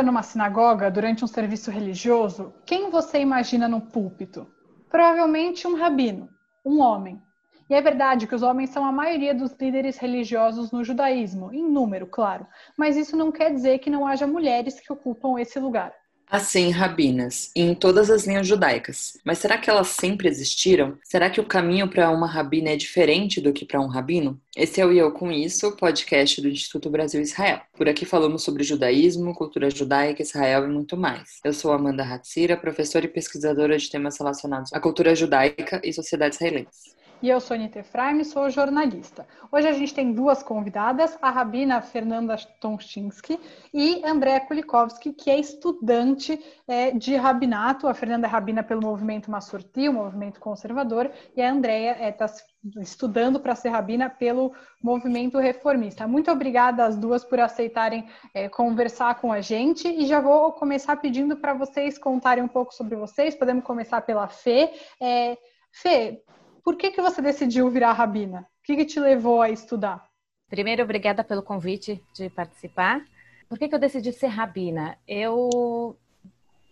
[0.00, 4.46] entra numa sinagoga durante um serviço religioso, quem você imagina no púlpito?
[4.88, 6.30] Provavelmente um rabino,
[6.64, 7.20] um homem.
[7.68, 11.62] E é verdade que os homens são a maioria dos líderes religiosos no judaísmo, em
[11.70, 12.46] número, claro,
[12.78, 15.92] mas isso não quer dizer que não haja mulheres que ocupam esse lugar.
[16.30, 19.18] Assim, rabinas, em todas as linhas judaicas.
[19.24, 20.96] Mas será que elas sempre existiram?
[21.02, 24.40] Será que o caminho para uma rabina é diferente do que para um rabino?
[24.56, 27.60] Esse é o Eu Com Isso, podcast do Instituto Brasil Israel.
[27.76, 31.40] Por aqui falamos sobre judaísmo, cultura judaica, Israel e muito mais.
[31.44, 36.36] Eu sou Amanda Hatzira, professora e pesquisadora de temas relacionados à cultura judaica e sociedade
[36.36, 36.99] israelense.
[37.22, 39.28] E eu sou Anita Efraim, sou jornalista.
[39.52, 43.38] Hoje a gente tem duas convidadas, a rabina Fernanda Tomczynski
[43.74, 47.86] e Andréa Kulikowski, que é estudante é, de rabinato.
[47.86, 52.80] A Fernanda é rabina pelo movimento Massurti, o movimento conservador, e a Andréa está é,
[52.80, 56.08] estudando para ser rabina pelo movimento reformista.
[56.08, 60.96] Muito obrigada às duas por aceitarem é, conversar com a gente e já vou começar
[60.96, 63.34] pedindo para vocês contarem um pouco sobre vocês.
[63.34, 64.72] Podemos começar pela Fê.
[64.98, 65.36] É,
[65.70, 66.22] Fê,
[66.62, 68.40] por que, que você decidiu virar rabina?
[68.40, 70.08] O que, que te levou a estudar?
[70.48, 73.04] Primeiro, obrigada pelo convite de participar.
[73.48, 74.98] Por que, que eu decidi ser rabina?
[75.06, 75.96] Eu,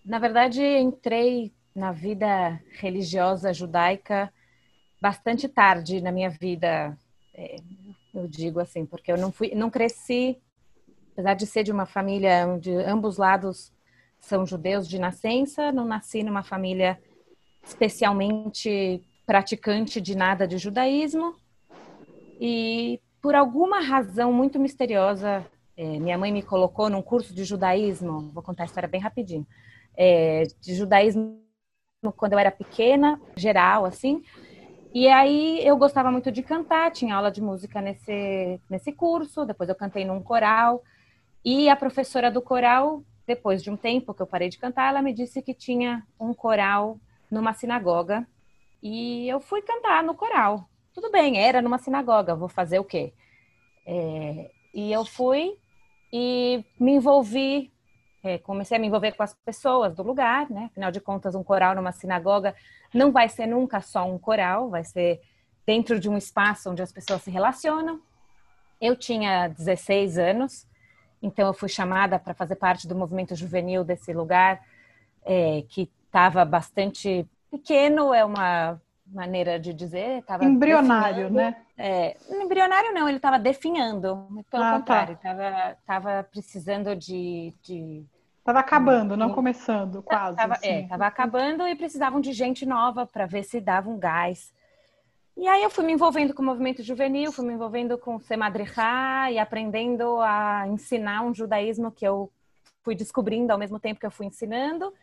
[0.04, 4.32] na verdade, entrei na vida religiosa judaica
[5.00, 6.98] bastante tarde na minha vida,
[7.32, 7.56] é,
[8.12, 10.36] eu digo assim, porque eu não fui, não cresci,
[11.12, 13.72] apesar de ser de uma família onde ambos lados
[14.18, 17.00] são judeus de nascença, não nasci numa família
[17.62, 21.36] especialmente praticante de nada de judaísmo.
[22.40, 25.44] E por alguma razão muito misteriosa,
[25.76, 29.46] é, minha mãe me colocou num curso de judaísmo, vou contar a história bem rapidinho,
[29.94, 31.42] é, de judaísmo
[32.16, 34.22] quando eu era pequena, geral, assim,
[34.94, 39.68] e aí eu gostava muito de cantar, tinha aula de música nesse, nesse curso, depois
[39.68, 40.82] eu cantei num coral,
[41.44, 45.02] e a professora do coral, depois de um tempo que eu parei de cantar, ela
[45.02, 46.98] me disse que tinha um coral
[47.30, 48.26] numa sinagoga
[48.82, 50.68] e eu fui cantar no coral.
[50.92, 53.12] Tudo bem, era numa sinagoga, vou fazer o quê?
[53.86, 55.56] É, e eu fui
[56.12, 57.72] e me envolvi,
[58.22, 60.66] é, comecei a me envolver com as pessoas do lugar, né?
[60.70, 62.54] Afinal de contas, um coral numa sinagoga
[62.92, 65.20] não vai ser nunca só um coral, vai ser
[65.66, 68.00] dentro de um espaço onde as pessoas se relacionam.
[68.80, 70.66] Eu tinha 16 anos,
[71.22, 74.64] então eu fui chamada para fazer parte do movimento juvenil desse lugar,
[75.24, 80.22] é, que estava bastante pequeno é uma maneira de dizer.
[80.24, 81.34] Tava embrionário, definhando.
[81.34, 81.56] né?
[81.76, 84.78] É, embrionário não, ele estava definhando, pelo ah, tá.
[84.78, 86.22] contrário, estava tá.
[86.22, 88.04] precisando de, de
[88.48, 90.38] Tava acabando, não começando, quase.
[90.38, 90.68] Tava, assim.
[90.68, 94.54] É, tava acabando e precisavam de gente nova para ver se dava um gás.
[95.36, 99.30] E aí eu fui me envolvendo com o movimento juvenil, fui me envolvendo com Semadrichá
[99.30, 102.32] e aprendendo a ensinar um judaísmo que eu
[102.82, 104.94] fui descobrindo ao mesmo tempo que eu fui ensinando.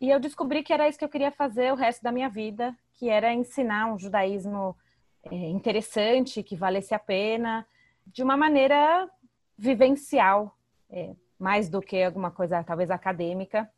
[0.00, 2.76] E eu descobri que era isso que eu queria fazer o resto da minha vida,
[2.94, 4.76] que era ensinar um judaísmo
[5.24, 7.66] é, interessante, que valesse a pena,
[8.06, 9.08] de uma maneira
[9.56, 10.56] vivencial,
[10.90, 13.70] é, mais do que alguma coisa talvez acadêmica.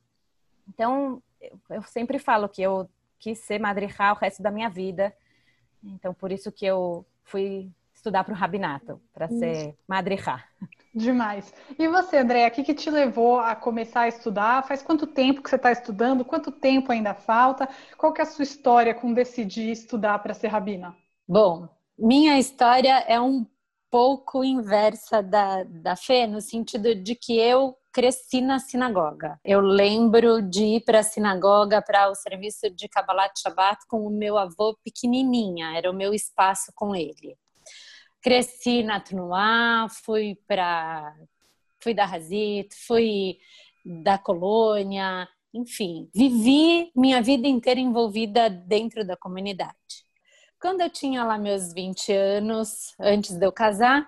[0.68, 1.22] Então,
[1.70, 5.14] eu sempre falo que eu quis ser madrihá o resto da minha vida.
[5.82, 10.44] Então, por isso que eu fui estudar para o rabinato, para ser madrihá.
[10.94, 11.52] Demais.
[11.78, 14.66] E você, André, o que, que te levou a começar a estudar?
[14.66, 16.24] Faz quanto tempo que você está estudando?
[16.24, 17.68] Quanto tempo ainda falta?
[17.96, 20.96] Qual que é a sua história com decidir estudar para ser rabina?
[21.26, 23.46] Bom, minha história é um
[23.90, 29.38] pouco inversa da, da Fê, no sentido de que eu cresci na sinagoga.
[29.44, 34.10] Eu lembro de ir para a sinagoga para o serviço de Kabbalat Shabbat com o
[34.10, 37.36] meu avô pequenininha, era o meu espaço com ele
[38.20, 41.14] cresci na Tnuá, fui para
[41.80, 43.38] fui da Razit, fui
[43.84, 49.74] da colônia, enfim, vivi minha vida inteira envolvida dentro da comunidade.
[50.60, 54.06] Quando eu tinha lá meus 20 anos, antes de eu casar,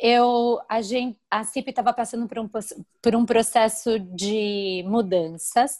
[0.00, 2.48] eu a, gente, a CIP estava passando por um,
[3.02, 5.72] por um processo de mudanças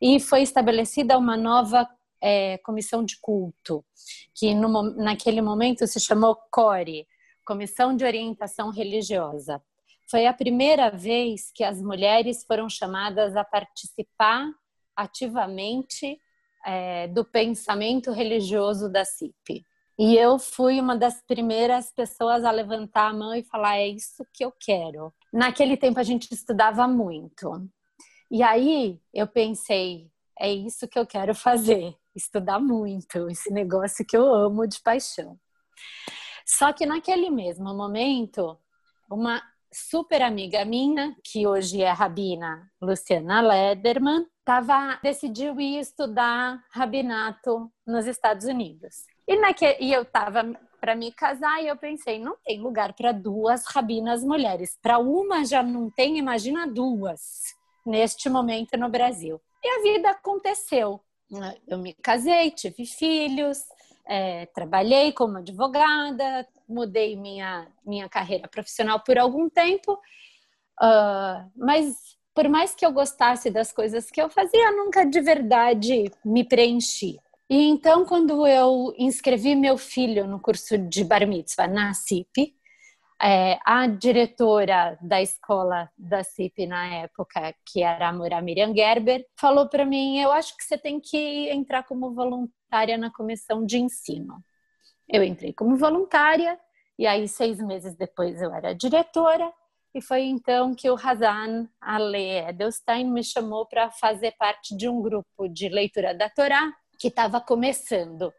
[0.00, 1.88] e foi estabelecida uma nova
[2.22, 3.84] é, comissão de culto,
[4.32, 7.06] que no, naquele momento se chamou CORE,
[7.44, 9.60] Comissão de Orientação Religiosa.
[10.08, 14.48] Foi a primeira vez que as mulheres foram chamadas a participar
[14.94, 16.20] ativamente
[16.64, 19.66] é, do pensamento religioso da CIP.
[19.98, 24.24] E eu fui uma das primeiras pessoas a levantar a mão e falar: é isso
[24.32, 25.12] que eu quero.
[25.32, 27.68] Naquele tempo a gente estudava muito.
[28.30, 34.16] E aí eu pensei: é isso que eu quero fazer estudar muito, esse negócio que
[34.16, 35.38] eu amo de paixão.
[36.46, 38.58] Só que naquele mesmo momento,
[39.10, 39.42] uma
[39.72, 48.06] super amiga minha, que hoje é rabina, Luciana Lederman, tava, decidiu ir estudar rabinato nos
[48.06, 49.06] Estados Unidos.
[49.26, 50.44] E, naque, e eu estava
[50.80, 54.76] para me casar e eu pensei, não tem lugar para duas rabinas mulheres.
[54.82, 57.20] Para uma já não tem, imagina duas
[57.86, 59.40] neste momento no Brasil.
[59.62, 61.00] E a vida aconteceu.
[61.66, 63.64] Eu me casei, tive filhos,
[64.06, 69.92] é, trabalhei como advogada, mudei minha, minha carreira profissional por algum tempo,
[70.82, 76.10] uh, mas por mais que eu gostasse das coisas que eu fazia, nunca de verdade
[76.24, 77.18] me preenchi.
[77.48, 82.54] E então, quando eu inscrevi meu filho no curso de Bar Mitzvah na CIP,
[83.22, 89.24] é, a diretora da escola da CIP na época, que era a Mura Miriam Gerber,
[89.38, 93.78] falou para mim: Eu acho que você tem que entrar como voluntária na comissão de
[93.78, 94.42] ensino.
[95.08, 96.58] Eu entrei como voluntária,
[96.98, 99.52] e aí, seis meses depois, eu era diretora.
[99.94, 105.00] E foi então que o Hazan Ale Edelstein me chamou para fazer parte de um
[105.02, 108.32] grupo de leitura da Torá que estava começando.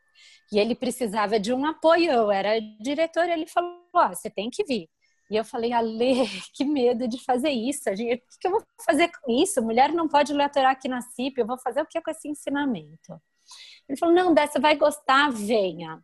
[0.52, 4.64] E ele precisava de um apoio, eu era diretora, ele falou: oh, você tem que
[4.64, 4.90] vir.
[5.30, 6.16] E eu falei, Ale,
[6.54, 7.90] que medo de fazer isso.
[7.90, 9.62] o que, que eu vou fazer com isso?
[9.62, 13.22] Mulher não pode leitorar aqui na CIP, eu vou fazer o que com esse ensinamento?
[13.88, 16.04] Ele falou, não, dessa vai gostar, venha.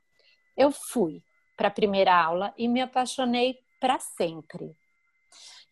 [0.57, 1.24] Eu fui
[1.56, 4.75] para a primeira aula e me apaixonei para sempre.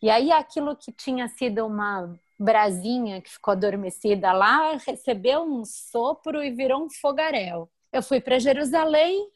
[0.02, 6.44] E aí aquilo que tinha sido uma brasinha que ficou adormecida lá recebeu um sopro
[6.44, 7.70] e virou um fogaréu.
[7.92, 9.28] Eu fui para Jerusalém,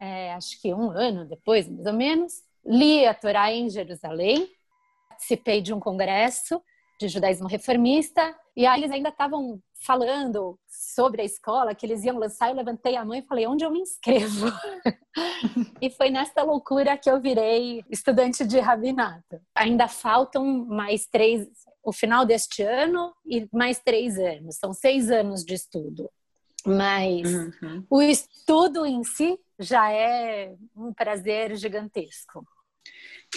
[0.00, 4.48] é, acho que um ano depois, mais ou menos, li a Torá em Jerusalém,
[5.08, 6.62] participei de um congresso
[6.98, 12.18] de judaísmo reformista, e aí eles ainda estavam falando sobre a escola, que eles iam
[12.18, 14.46] lançar, eu levantei a mão e falei, onde eu me inscrevo?
[15.80, 19.40] e foi nessa loucura que eu virei estudante de rabinato.
[19.54, 21.48] Ainda faltam mais três,
[21.82, 26.10] o final deste ano e mais três anos, são seis anos de estudo.
[26.66, 27.84] Mas uhum.
[27.88, 32.46] o estudo em si já é um prazer gigantesco.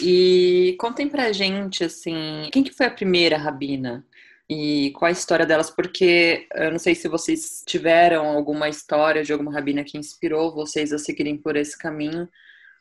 [0.01, 4.05] E contem pra gente, assim, quem que foi a primeira rabina?
[4.49, 5.69] E qual a história delas?
[5.69, 10.91] Porque eu não sei se vocês tiveram alguma história de alguma rabina que inspirou vocês
[10.91, 12.27] a seguirem por esse caminho,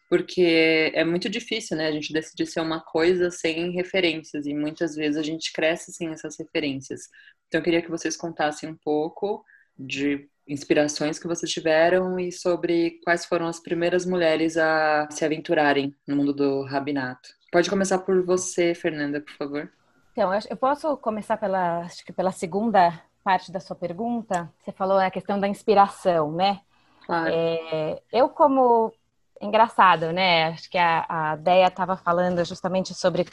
[0.08, 1.86] porque é muito difícil, né?
[1.86, 6.08] A gente decidir ser uma coisa sem referências, e muitas vezes a gente cresce sem
[6.08, 7.02] essas referências.
[7.46, 9.44] Então eu queria que vocês contassem um pouco
[9.78, 15.94] de inspirações que vocês tiveram e sobre quais foram as primeiras mulheres a se aventurarem
[16.06, 17.28] no mundo do rabinato.
[17.50, 19.72] Pode começar por você, Fernanda, por favor.
[20.12, 24.52] Então, eu posso começar pela, acho que pela segunda parte da sua pergunta.
[24.58, 26.60] Você falou a questão da inspiração, né?
[27.06, 27.30] Claro.
[27.32, 28.92] É, eu como
[29.40, 30.48] engraçado, né?
[30.48, 33.26] Acho que a, a Deia estava falando justamente sobre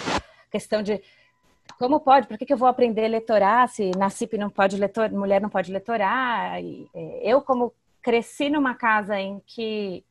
[0.50, 1.01] questão de
[1.79, 2.27] como pode?
[2.27, 5.39] Por que, que eu vou aprender a letorar se na CIP não pode letor, mulher
[5.39, 6.61] não pode letorar?
[6.61, 10.03] E, é, eu, como cresci numa casa em que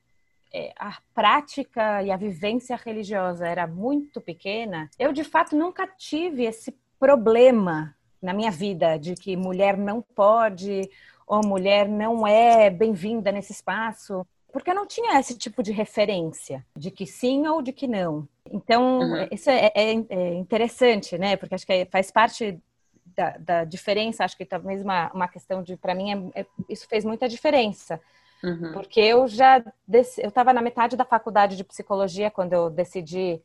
[0.53, 6.45] é, a prática e a vivência religiosa era muito pequena, eu de fato nunca tive
[6.45, 10.89] esse problema na minha vida de que mulher não pode
[11.27, 16.65] ou mulher não é bem-vinda nesse espaço, porque eu não tinha esse tipo de referência
[16.77, 18.27] de que sim ou de que não.
[18.51, 19.29] Então, uhum.
[19.31, 21.37] isso é, é, é, interessante, né?
[21.37, 22.59] Porque acho que faz parte
[23.05, 26.87] da, da diferença, acho que talvez uma, uma questão de, para mim, é, é, isso
[26.89, 28.01] fez muita diferença.
[28.43, 28.73] Uhum.
[28.73, 33.43] Porque eu já, eu estava na metade da faculdade de psicologia quando eu decidi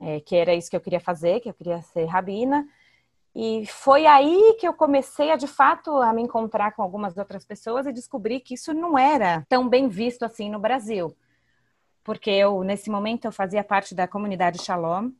[0.00, 2.66] é, que era isso que eu queria fazer, que eu queria ser rabina.
[3.34, 7.44] E foi aí que eu comecei a, de fato, a me encontrar com algumas outras
[7.44, 11.16] pessoas e descobri que isso não era tão bem visto assim no Brasil
[12.04, 15.10] porque eu nesse momento eu fazia parte da comunidade Shalom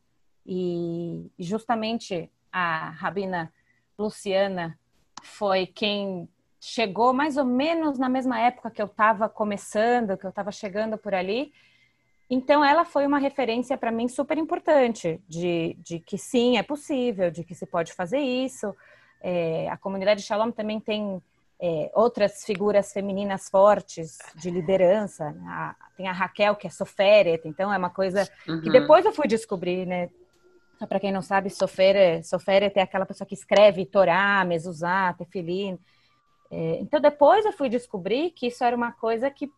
[0.45, 3.51] e justamente a rabina
[3.97, 4.77] Luciana
[5.23, 6.29] foi quem
[6.61, 10.97] chegou mais ou menos na mesma época que eu estava começando, que eu estava chegando
[10.97, 11.51] por ali.
[12.29, 17.29] Então ela foi uma referência para mim super importante de, de que sim é possível,
[17.29, 18.75] de que se pode fazer isso.
[19.21, 21.21] É, a comunidade Shalom também tem
[21.59, 25.31] é, outras figuras femininas fortes de liderança.
[25.31, 25.45] Né?
[25.47, 28.61] A, tem a Raquel, que é soferet, então é uma coisa uhum.
[28.61, 30.09] que depois eu fui descobrir, né?
[30.89, 35.79] Para quem não sabe, soferet, soferet é aquela pessoa que escreve Torá, Mezuzá, Tefilim.
[36.51, 39.49] É, então depois eu fui descobrir que isso era uma coisa que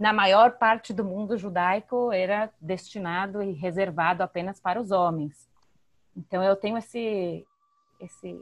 [0.00, 5.46] na maior parte do mundo judaico era destinado e reservado apenas para os homens.
[6.16, 7.46] Então eu tenho esse
[8.00, 8.40] esse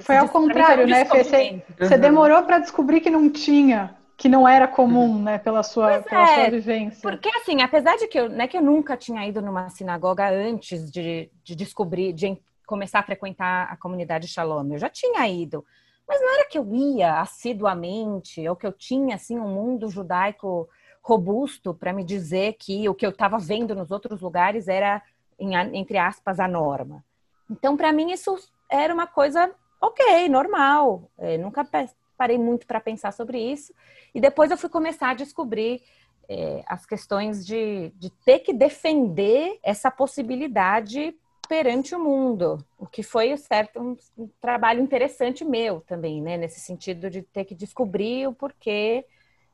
[0.00, 1.04] foi ao contrário, né?
[1.04, 3.96] Você, você demorou para descobrir que não tinha.
[4.16, 7.02] que não era comum, né, pela sua, pela é, sua vivência.
[7.02, 10.90] Porque assim, apesar de que eu, né, que eu nunca tinha ido numa sinagoga antes
[10.90, 15.64] de, de descobrir, de começar a frequentar a comunidade Shalom, eu já tinha ido,
[16.06, 20.68] mas não era que eu ia assiduamente, ou que eu tinha assim um mundo judaico
[21.02, 25.02] robusto para me dizer que o que eu estava vendo nos outros lugares era
[25.38, 27.04] entre aspas a norma.
[27.50, 28.36] Então, para mim isso
[28.70, 31.10] era uma coisa ok, normal.
[31.18, 31.68] Eu nunca
[32.16, 33.74] parei muito para pensar sobre isso.
[34.14, 35.82] E depois eu fui começar a descobrir
[36.28, 41.14] é, as questões de, de ter que defender essa possibilidade
[41.46, 46.60] perante o mundo, o que foi certo um, um, trabalho interessante meu também, né, nesse
[46.60, 49.04] sentido de ter que descobrir o porquê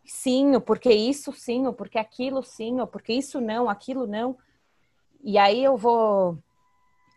[0.04, 4.36] sim, o porquê isso sim, o porquê aquilo sim, o porquê isso não, aquilo não.
[5.22, 6.38] E aí eu vou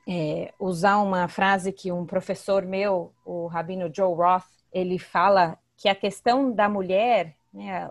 [0.08, 5.88] é, usar uma frase que um professor meu, o rabino Joe Roth, ele fala que
[5.88, 7.90] a questão da mulher, né,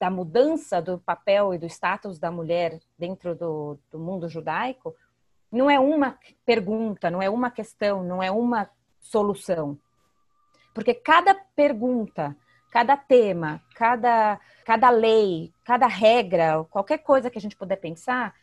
[0.00, 4.94] da mudança do papel e do status da mulher dentro do, do mundo judaico,
[5.52, 9.78] não é uma pergunta, não é uma questão, não é uma solução.
[10.74, 12.34] Porque cada pergunta,
[12.70, 18.34] cada tema, cada, cada lei, cada regra, qualquer coisa que a gente puder pensar,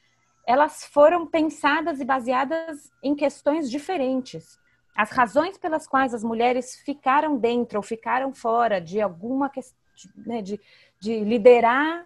[0.45, 4.59] elas foram pensadas e baseadas em questões diferentes
[4.99, 9.79] as razões pelas quais as mulheres ficaram dentro ou ficaram fora de alguma questão,
[10.13, 10.59] né, de,
[10.99, 12.05] de liderar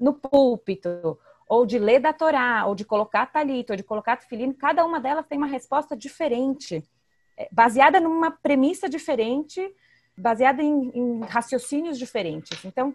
[0.00, 1.16] no púlpito,
[1.48, 5.00] ou de ler da Torá, ou de colocar talito, ou de colocar tefilino, cada uma
[5.00, 6.82] delas tem uma resposta diferente,
[7.36, 9.60] é, baseada numa premissa diferente,
[10.16, 12.64] baseada em, em raciocínios diferentes.
[12.64, 12.94] Então,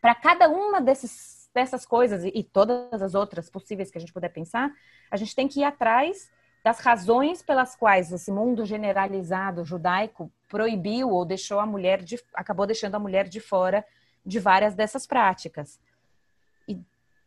[0.00, 4.12] para cada uma desses, dessas coisas e, e todas as outras possíveis que a gente
[4.12, 4.70] puder pensar,
[5.10, 6.30] a gente tem que ir atrás
[6.62, 12.66] das razões pelas quais esse mundo generalizado judaico proibiu ou deixou a mulher de, acabou
[12.66, 13.84] deixando a mulher de fora
[14.24, 15.80] de várias dessas práticas.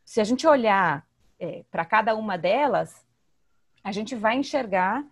[0.06, 1.06] Se a gente olhar
[1.40, 3.06] é, para cada uma delas,
[3.84, 5.04] a gente vai enxergar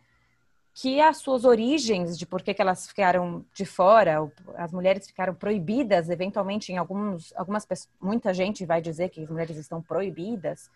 [0.73, 6.09] que as suas origens de por que, elas ficaram de fora, as mulheres ficaram proibidas,
[6.09, 7.67] eventualmente em alguns, algumas
[8.01, 10.71] muita gente vai dizer que as mulheres estão proibidas,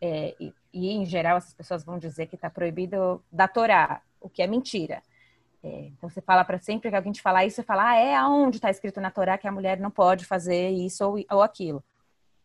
[0.00, 4.28] é, e, e, em geral essas pessoas vão dizer que está proibido da Torá, o
[4.28, 5.02] que é mentira.
[5.62, 8.14] É, então você fala para sempre que alguém te falar isso, você fala, ah, é
[8.14, 11.84] aonde está escrito na Torá que a mulher não pode fazer isso ou, ou aquilo.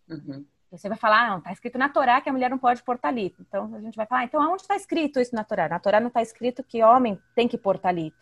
[0.10, 0.46] Uhum.
[0.72, 2.98] Você vai falar, ah, não, está escrito na Torá que a mulher não pode pôr
[2.98, 3.42] talito.
[3.42, 5.68] Então a gente vai falar, ah, então aonde está escrito isso na Torá?
[5.68, 8.18] Na Torá não está escrito que homem tem que pôr talito.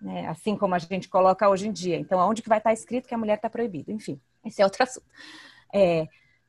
[0.00, 0.28] Né?
[0.28, 1.96] Assim como a gente coloca hoje em dia.
[1.96, 3.90] Então aonde que vai estar tá escrito que a mulher está proibida?
[3.90, 5.06] Enfim, esse é outro assunto.
[5.72, 6.06] É,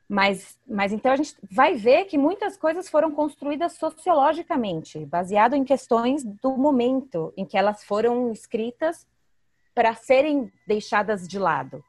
[0.09, 5.63] mas, mas então a gente vai ver que muitas coisas foram construídas sociologicamente, baseado em
[5.63, 9.07] questões do momento em que elas foram escritas
[9.73, 11.83] para serem deixadas de lado.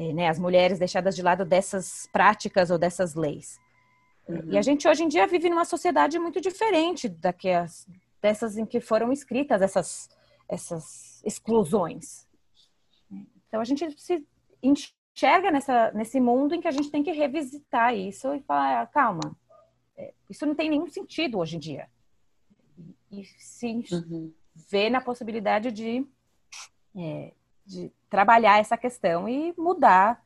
[0.00, 3.60] É, né, as mulheres deixadas de lado dessas práticas ou dessas leis.
[4.26, 4.52] Uhum.
[4.52, 7.86] E a gente hoje em dia vive numa sociedade muito diferente daquelas,
[8.22, 10.08] dessas em que foram escritas essas,
[10.48, 12.26] essas exclusões.
[13.46, 14.26] Então a gente se
[14.62, 18.86] enxerga nessa, nesse mundo em que a gente tem que revisitar isso e falar, ah,
[18.86, 19.36] calma,
[19.98, 21.90] é, isso não tem nenhum sentido hoje em dia.
[23.12, 24.32] E, se uhum.
[24.54, 26.06] vê na possibilidade de,
[26.96, 27.34] é,
[27.70, 30.20] de trabalhar essa questão e mudar,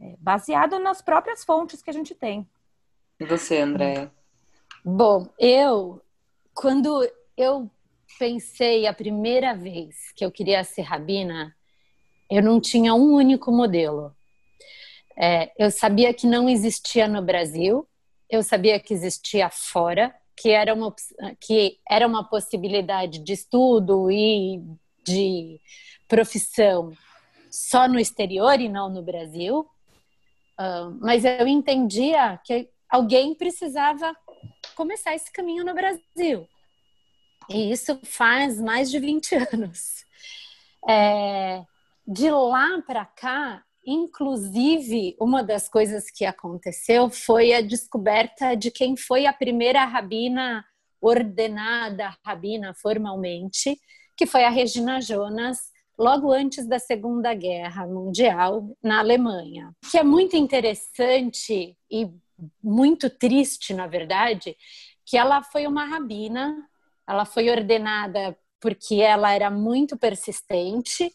[0.00, 2.48] é, baseado nas próprias fontes que a gente tem.
[3.18, 4.12] E você, Andréa?
[4.84, 6.00] Bom, eu,
[6.54, 7.68] quando eu
[8.18, 11.54] pensei a primeira vez que eu queria ser rabina,
[12.30, 14.14] eu não tinha um único modelo.
[15.16, 17.86] É, eu sabia que não existia no Brasil,
[18.30, 20.94] eu sabia que existia fora, que era uma,
[21.40, 24.62] que era uma possibilidade de estudo e
[25.04, 25.60] de
[26.08, 26.92] profissão
[27.50, 29.66] só no exterior e não no Brasil.
[31.00, 34.14] Mas eu entendia que alguém precisava
[34.74, 36.46] começar esse caminho no Brasil.
[37.48, 40.04] E isso faz mais de 20 anos.
[40.88, 41.64] É,
[42.06, 48.96] de lá para cá, inclusive, uma das coisas que aconteceu foi a descoberta de quem
[48.96, 50.64] foi a primeira rabina
[51.00, 53.76] ordenada rabina formalmente,
[54.16, 59.74] que foi a Regina Jonas, logo antes da Segunda Guerra Mundial na Alemanha.
[59.90, 62.10] Que é muito interessante e
[62.62, 64.56] muito triste, na verdade,
[65.04, 66.56] que ela foi uma rabina,
[67.08, 71.12] ela foi ordenada porque ela era muito persistente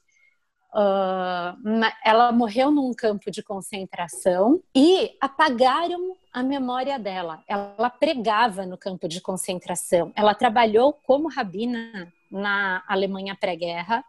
[0.73, 1.57] Uh,
[2.05, 7.43] ela morreu num campo de concentração e apagaram a memória dela.
[7.47, 10.11] Ela pregava no campo de concentração.
[10.15, 14.03] Ela trabalhou como rabina na Alemanha pré-guerra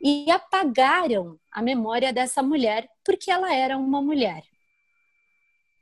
[0.00, 4.42] e apagaram a memória dessa mulher porque ela era uma mulher.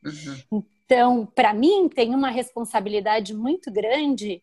[0.05, 0.63] Uhum.
[0.85, 4.43] Então, para mim, tem uma responsabilidade muito grande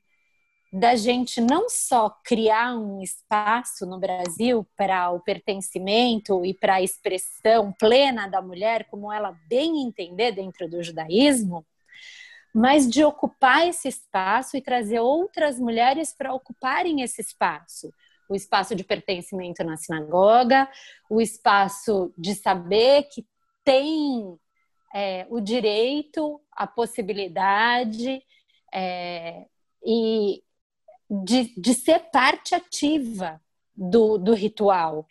[0.74, 6.82] da gente não só criar um espaço no Brasil para o pertencimento e para a
[6.82, 11.66] expressão plena da mulher, como ela bem entender dentro do judaísmo,
[12.54, 17.92] mas de ocupar esse espaço e trazer outras mulheres para ocuparem esse espaço.
[18.30, 20.70] O espaço de pertencimento na sinagoga,
[21.10, 23.26] o espaço de saber que
[23.64, 24.38] tem
[24.94, 28.22] é, o direito, a possibilidade
[28.74, 29.46] é,
[29.86, 30.44] e,
[31.10, 33.42] de, de ser parte ativa
[33.76, 35.08] do, do ritual.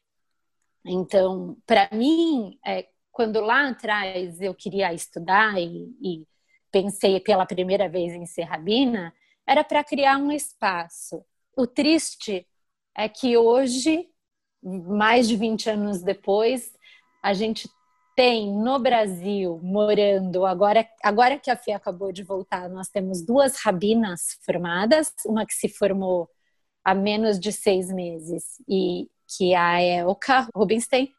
[0.85, 6.27] Então, para mim, é, quando lá atrás eu queria estudar e, e
[6.71, 9.13] pensei pela primeira vez em ser rabina,
[9.47, 11.25] era para criar um espaço.
[11.57, 12.47] O triste
[12.97, 14.09] é que hoje,
[14.63, 16.73] mais de 20 anos depois,
[17.23, 17.69] a gente
[18.17, 23.57] tem no Brasil, morando, agora, agora que a Fê acabou de voltar, nós temos duas
[23.57, 26.29] rabinas formadas, uma que se formou
[26.85, 31.11] há menos de seis meses, e que é a Elka Rubinstein,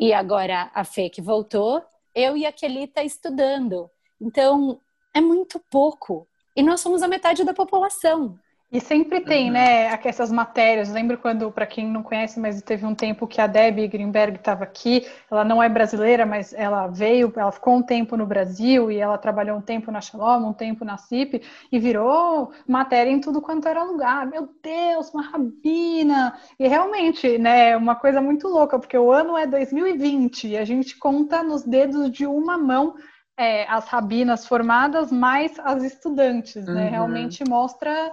[0.00, 1.82] e agora a Fê que voltou,
[2.14, 3.90] eu e a Kelita estudando.
[4.20, 4.80] Então,
[5.18, 6.26] é muito pouco.
[6.56, 8.38] E nós somos a metade da população.
[8.70, 9.52] E sempre tem, uhum.
[9.52, 10.92] né, essas matérias.
[10.92, 14.62] Lembro quando, para quem não conhece, mas teve um tempo que a Debbie Greenberg estava
[14.62, 15.06] aqui.
[15.30, 19.16] Ela não é brasileira, mas ela veio, ela ficou um tempo no Brasil e ela
[19.16, 21.40] trabalhou um tempo na Shalom, um tempo na CIP
[21.72, 24.26] e virou matéria em tudo quanto era lugar.
[24.26, 26.38] Meu Deus, uma rabina!
[26.58, 30.98] E realmente, né, uma coisa muito louca, porque o ano é 2020 e a gente
[30.98, 32.96] conta nos dedos de uma mão
[33.38, 36.84] é, as rabinas formadas mais as estudantes, né?
[36.84, 36.90] Uhum.
[36.90, 38.12] Realmente mostra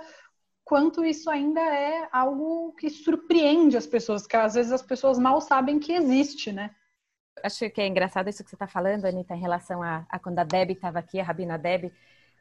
[0.64, 5.42] quanto isso ainda é algo que surpreende as pessoas, que às vezes as pessoas mal
[5.42, 6.70] sabem que existe, né?
[7.44, 10.40] Acho que é engraçado isso que você está falando, Anitta, em relação a, a quando
[10.40, 11.92] a Deb estava aqui, a Rabina Deb,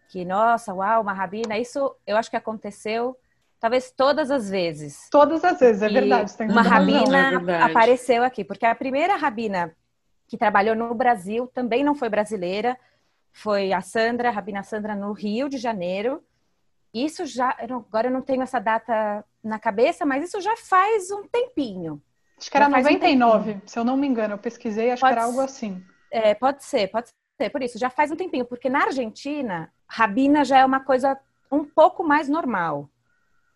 [0.09, 1.59] que, nossa, uau, uma Rabina.
[1.59, 3.17] Isso eu acho que aconteceu
[3.59, 5.09] talvez todas as vezes.
[5.11, 6.33] Todas as vezes, é verdade.
[6.51, 9.75] uma Rabina é apareceu aqui, porque a primeira Rabina
[10.27, 12.79] que trabalhou no Brasil também não foi brasileira,
[13.33, 16.23] foi a Sandra, a Rabina Sandra, no Rio de Janeiro
[16.95, 21.27] isso já, agora eu não tenho essa data na cabeça, mas isso já faz um
[21.27, 22.01] tempinho.
[22.39, 24.35] Acho que era 99, um se eu não me engano.
[24.35, 25.83] Eu pesquisei, acho pode que era algo assim.
[26.11, 27.51] É, pode ser, pode ser.
[27.51, 28.45] Por isso, já faz um tempinho.
[28.45, 31.19] Porque na Argentina, rabina já é uma coisa
[31.51, 32.89] um pouco mais normal.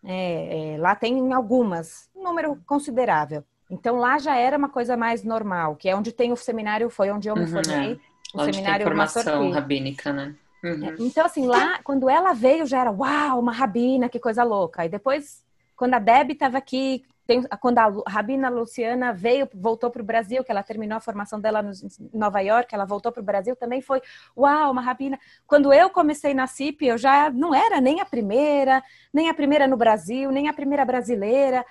[0.03, 3.43] É, é, lá tem algumas, um número considerável.
[3.69, 7.11] Então lá já era uma coisa mais normal, que é onde tem o seminário, foi
[7.11, 7.93] onde eu me uhum, formei.
[7.93, 8.37] É.
[8.37, 10.35] O onde seminário tem formação rabínica, né?
[10.63, 10.95] Uhum.
[10.99, 14.85] Então, assim, lá, quando ela veio, já era, uau, uma rabina, que coisa louca.
[14.85, 15.43] E depois,
[15.75, 20.43] quando a Deb estava aqui, tem, quando a rabina Luciana veio, voltou para o Brasil,
[20.43, 23.55] que ela terminou a formação dela no, em Nova York, ela voltou para o Brasil,
[23.55, 24.01] também foi,
[24.35, 25.17] uau, uma rabina.
[25.45, 29.67] Quando eu comecei na CIP, eu já não era nem a primeira, nem a primeira
[29.67, 31.63] no Brasil, nem a primeira brasileira,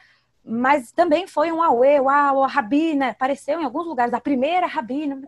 [0.49, 5.21] mas também foi um auê, uau, a rabina, apareceu em alguns lugares, a primeira rabina,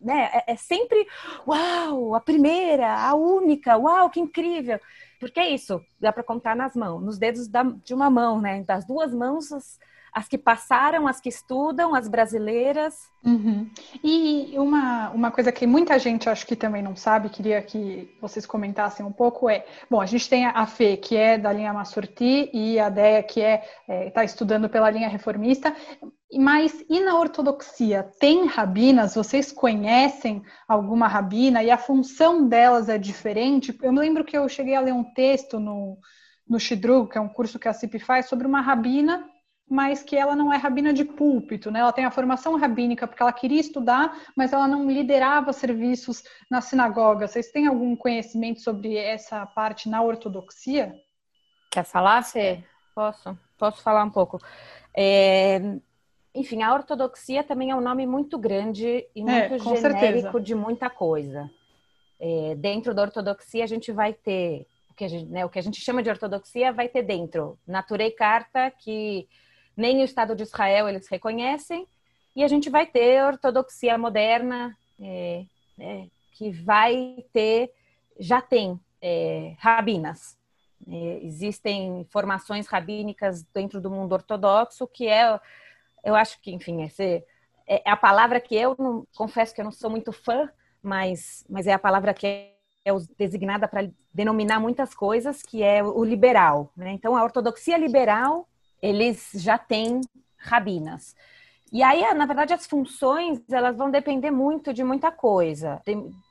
[0.00, 0.30] né?
[0.32, 1.06] É, é, sempre,
[1.46, 4.80] uau, a primeira, a única, uau, que incrível.
[5.18, 8.62] Porque é isso, dá para contar nas mãos, nos dedos da, de uma mão, né?
[8.62, 9.78] Das duas mãos, as,
[10.12, 13.08] as que passaram, as que estudam, as brasileiras.
[13.24, 13.70] Uhum.
[14.02, 18.46] E uma, uma coisa que muita gente acho que também não sabe, queria que vocês
[18.46, 22.50] comentassem um pouco, é, bom, a gente tem a Fê, que é da linha Massurti,
[22.52, 25.74] e a Deia, que é está é, tá estudando pela linha reformista,
[26.32, 28.08] mas e na ortodoxia?
[28.20, 29.16] Tem rabinas?
[29.16, 31.62] Vocês conhecem alguma rabina?
[31.62, 33.76] E a função delas é diferente?
[33.82, 35.98] Eu me lembro que eu cheguei a ler um texto no,
[36.48, 39.28] no Shidrug, que é um curso que a CIP faz, sobre uma rabina
[39.70, 41.78] mas que ela não é rabina de púlpito, né?
[41.78, 46.60] Ela tem a formação rabínica porque ela queria estudar, mas ela não liderava serviços na
[46.60, 47.28] sinagoga.
[47.28, 50.92] Vocês têm algum conhecimento sobre essa parte na ortodoxia?
[51.70, 52.64] Quer falar, Fê?
[52.92, 54.40] Posso, posso falar um pouco.
[54.92, 55.60] É,
[56.34, 60.40] enfim, a ortodoxia também é um nome muito grande e é, muito é, genérico certeza.
[60.40, 61.48] de muita coisa.
[62.18, 65.60] É, dentro da ortodoxia, a gente vai ter o que a gente, né, o que
[65.60, 69.28] a gente chama de ortodoxia, vai ter dentro Naturei Carta, que
[69.76, 71.86] nem o Estado de Israel eles reconhecem,
[72.34, 75.44] e a gente vai ter ortodoxia moderna, é,
[75.78, 77.72] é, que vai ter,
[78.18, 80.38] já tem é, rabinas.
[80.88, 85.38] É, existem formações rabínicas dentro do mundo ortodoxo, que é,
[86.04, 87.22] eu acho que, enfim, é,
[87.66, 90.48] é a palavra que eu não, confesso que eu não sou muito fã,
[90.82, 92.54] mas, mas é a palavra que é,
[92.84, 96.72] é designada para denominar muitas coisas, que é o liberal.
[96.76, 96.92] Né?
[96.92, 98.48] Então, a ortodoxia liberal
[98.82, 100.00] eles já têm
[100.36, 101.14] rabinas.
[101.72, 105.80] E aí, na verdade, as funções elas vão depender muito de muita coisa,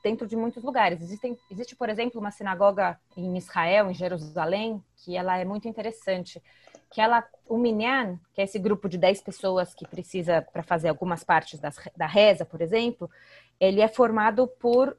[0.02, 1.00] dentro de muitos lugares.
[1.00, 6.42] Existem, existe, por exemplo, uma sinagoga em Israel, em Jerusalém, que ela é muito interessante.
[6.90, 10.90] Que ela, o Minyan, que é esse grupo de 10 pessoas que precisa para fazer
[10.90, 13.10] algumas partes das, da reza, por exemplo,
[13.58, 14.94] ele é formado por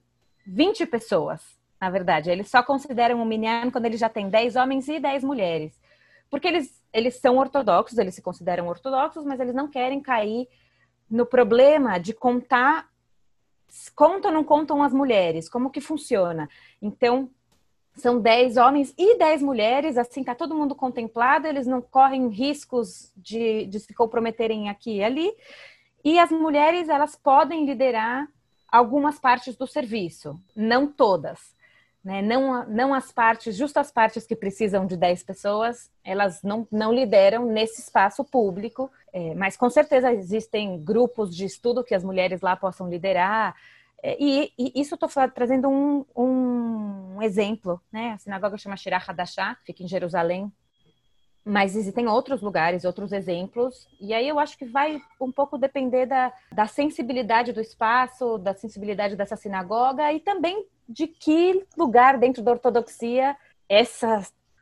[0.48, 1.42] 20 pessoas,
[1.80, 2.32] na verdade.
[2.32, 5.80] Eles só consideram o Minyan quando ele já tem 10 homens e 10 mulheres.
[6.32, 10.48] Porque eles eles são ortodoxos, eles se consideram ortodoxos, mas eles não querem cair
[11.10, 12.90] no problema de contar
[13.96, 16.50] contam ou não contam as mulheres, como que funciona.
[16.82, 17.30] Então,
[17.96, 23.12] são 10 homens e 10 mulheres, assim, tá todo mundo contemplado, eles não correm riscos
[23.16, 25.34] de, de se comprometerem aqui e ali.
[26.04, 28.28] E as mulheres, elas podem liderar
[28.68, 31.51] algumas partes do serviço, não todas.
[32.04, 32.22] Né?
[32.22, 36.92] Não, não as partes, justo as partes que precisam de 10 pessoas, elas não, não
[36.92, 42.42] lideram nesse espaço público, é, mas com certeza existem grupos de estudo que as mulheres
[42.42, 43.56] lá possam liderar.
[44.02, 48.14] É, e, e, isso estou trazendo um, um, exemplo, né?
[48.14, 50.52] A sinagoga chama Shirah Hadashah, fica em Jerusalém,
[51.46, 56.08] mas existem outros lugares, outros exemplos, e aí eu acho que vai um pouco depender
[56.08, 62.44] da, da sensibilidade do espaço, da sensibilidade dessa sinagoga e também de que lugar dentro
[62.44, 63.36] da ortodoxia
[63.68, 64.22] essa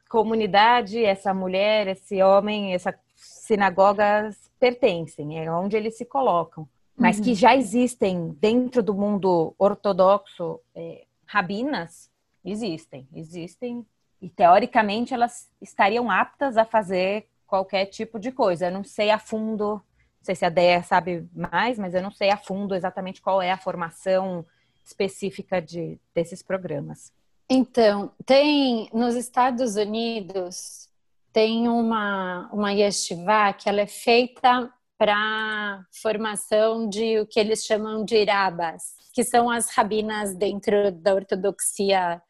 [0.09, 6.67] comunidade, essa mulher, esse homem, essa sinagoga pertencem, é onde eles se colocam.
[6.95, 7.23] Mas uhum.
[7.23, 12.09] que já existem dentro do mundo ortodoxo é, rabinas,
[12.43, 13.85] existem, existem.
[14.21, 18.67] E teoricamente elas estariam aptas a fazer qualquer tipo de coisa.
[18.67, 19.81] Eu não sei a fundo, não
[20.21, 23.51] sei se a Dea sabe mais, mas eu não sei a fundo exatamente qual é
[23.51, 24.45] a formação
[24.89, 27.13] específica de, desses programas?
[27.49, 30.87] Então, tem nos Estados Unidos
[31.31, 38.03] tem uma uma yeshiva que ela é feita para formação de o que eles chamam
[38.03, 42.21] de irabas, que são as rabinas dentro da ortodoxia,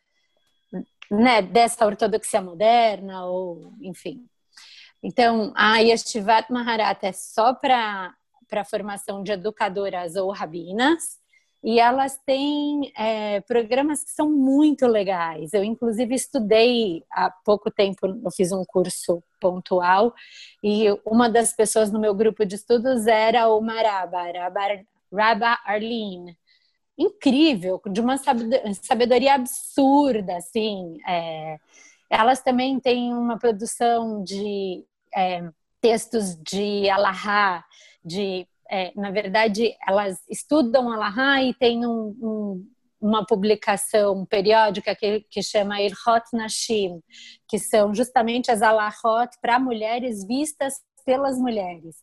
[1.10, 4.26] né, dessa ortodoxia moderna ou enfim.
[5.02, 8.14] Então, a Yeshivat Maharat é só para
[8.50, 11.19] para formação de educadoras ou rabinas
[11.64, 15.54] e elas têm é, programas que são muito legais.
[15.54, 20.14] Eu, inclusive, estudei há pouco tempo, eu fiz um curso pontual,
[20.64, 24.24] e uma das pessoas no meu grupo de estudos era o Maraba,
[25.12, 26.38] Rabba Arlene.
[26.98, 28.18] Incrível, de uma
[28.82, 30.98] sabedoria absurda, assim.
[31.08, 31.58] É,
[32.10, 34.84] elas também têm uma produção de
[35.16, 35.50] é,
[35.82, 37.64] textos de Alahá,
[38.04, 42.68] de é, na verdade, elas estudam Alahá e tem um, um,
[43.02, 47.02] uma publicação periódica que, que chama Irhot Nashim,
[47.48, 51.96] que são justamente as Alahot para mulheres vistas pelas mulheres.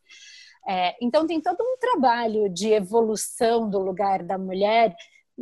[0.69, 4.97] É, então, tem todo um trabalho de evolução do lugar da mulher,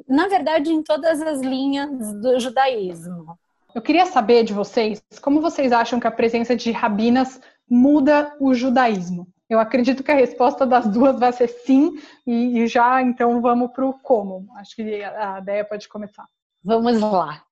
[0.06, 1.88] na verdade, em todas as linhas
[2.20, 3.38] do judaísmo.
[3.74, 8.52] Eu queria saber de vocês como vocês acham que a presença de rabinas muda o
[8.52, 9.26] judaísmo.
[9.54, 11.92] Eu acredito que a resposta das duas vai ser sim,
[12.26, 14.46] e, já então vamos para o como.
[14.56, 16.26] Acho que a ideia pode começar.
[16.62, 17.42] Vamos lá.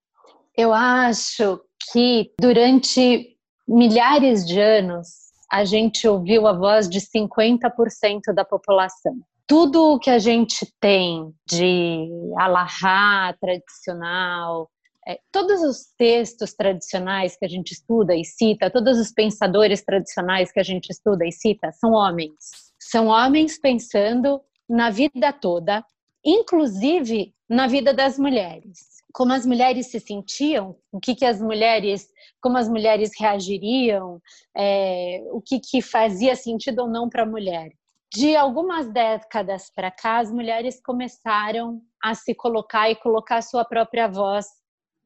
[0.56, 1.60] Eu acho
[1.92, 3.36] que durante
[3.68, 5.08] milhares de anos
[5.50, 9.14] a gente ouviu a voz de 50% da população.
[9.46, 14.68] Tudo o que a gente tem de alahá tradicional,
[15.06, 20.52] é, todos os textos tradicionais que a gente estuda e cita, todos os pensadores tradicionais
[20.52, 22.34] que a gente estuda e cita, são homens.
[22.78, 25.84] São homens pensando na vida toda,
[26.24, 28.92] inclusive na vida das mulheres.
[29.12, 32.08] Como as mulheres se sentiam, o que, que as mulheres,
[32.40, 34.20] como as mulheres reagiriam,
[34.56, 37.72] é, o que, que fazia sentido ou não para a mulher.
[38.14, 44.06] De algumas décadas para cá, as mulheres começaram a se colocar e colocar sua própria
[44.06, 44.46] voz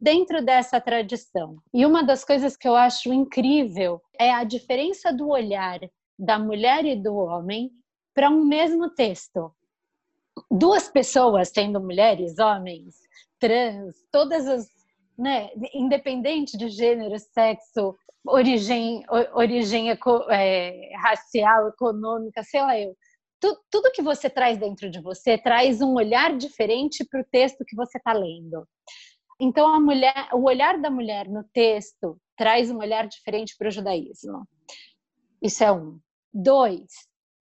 [0.00, 1.56] dentro dessa tradição.
[1.72, 5.80] E uma das coisas que eu acho incrível é a diferença do olhar
[6.18, 7.70] da mulher e do homem
[8.14, 9.52] para um mesmo texto.
[10.50, 12.94] Duas pessoas, sendo mulheres, homens,
[13.38, 14.66] trans, todas as,
[15.18, 19.02] né, independente de gênero, sexo, origem,
[19.34, 19.90] origem
[20.30, 22.94] é, racial, econômica, sei lá eu.
[23.70, 27.76] tudo que você traz dentro de você traz um olhar diferente para o texto que
[27.76, 28.66] você está lendo.
[29.40, 33.70] Então, a mulher, o olhar da mulher no texto traz um olhar diferente para o
[33.70, 34.46] judaísmo.
[35.42, 35.98] Isso é um.
[36.32, 36.86] Dois,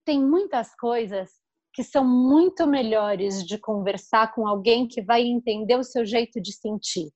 [0.04, 1.30] tem muitas coisas
[1.72, 6.52] que são muito melhores de conversar com alguém que vai entender o seu jeito de
[6.52, 7.10] sentir.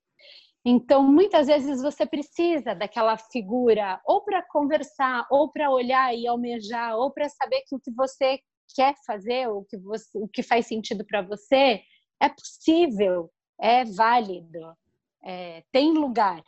[0.65, 6.97] Então, muitas vezes você precisa daquela figura ou para conversar, ou para olhar e almejar,
[6.97, 8.39] ou para saber que o que você
[8.75, 11.81] quer fazer, que, você, o que faz sentido para você,
[12.21, 13.31] é possível,
[13.61, 14.77] é válido,
[15.23, 16.43] é, tem lugar.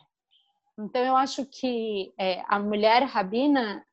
[0.79, 3.85] Então, eu acho que é, a mulher rabina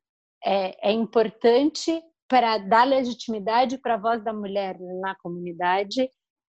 [0.45, 6.09] é, é importante para dar legitimidade para a voz da mulher na comunidade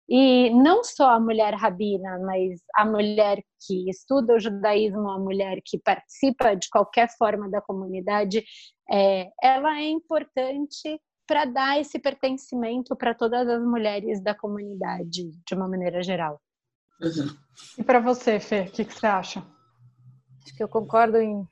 [0.10, 5.62] e não só a mulher rabina, mas a mulher que estuda o judaísmo, a mulher
[5.64, 8.44] que participa de qualquer forma da comunidade,
[8.92, 15.56] é, ela é importante para dar esse pertencimento para todas as mulheres da comunidade, de
[15.56, 16.42] uma maneira geral.
[17.78, 19.44] E para você, Fê, o que, que, você acha?
[20.44, 21.48] Acho que eu concordo em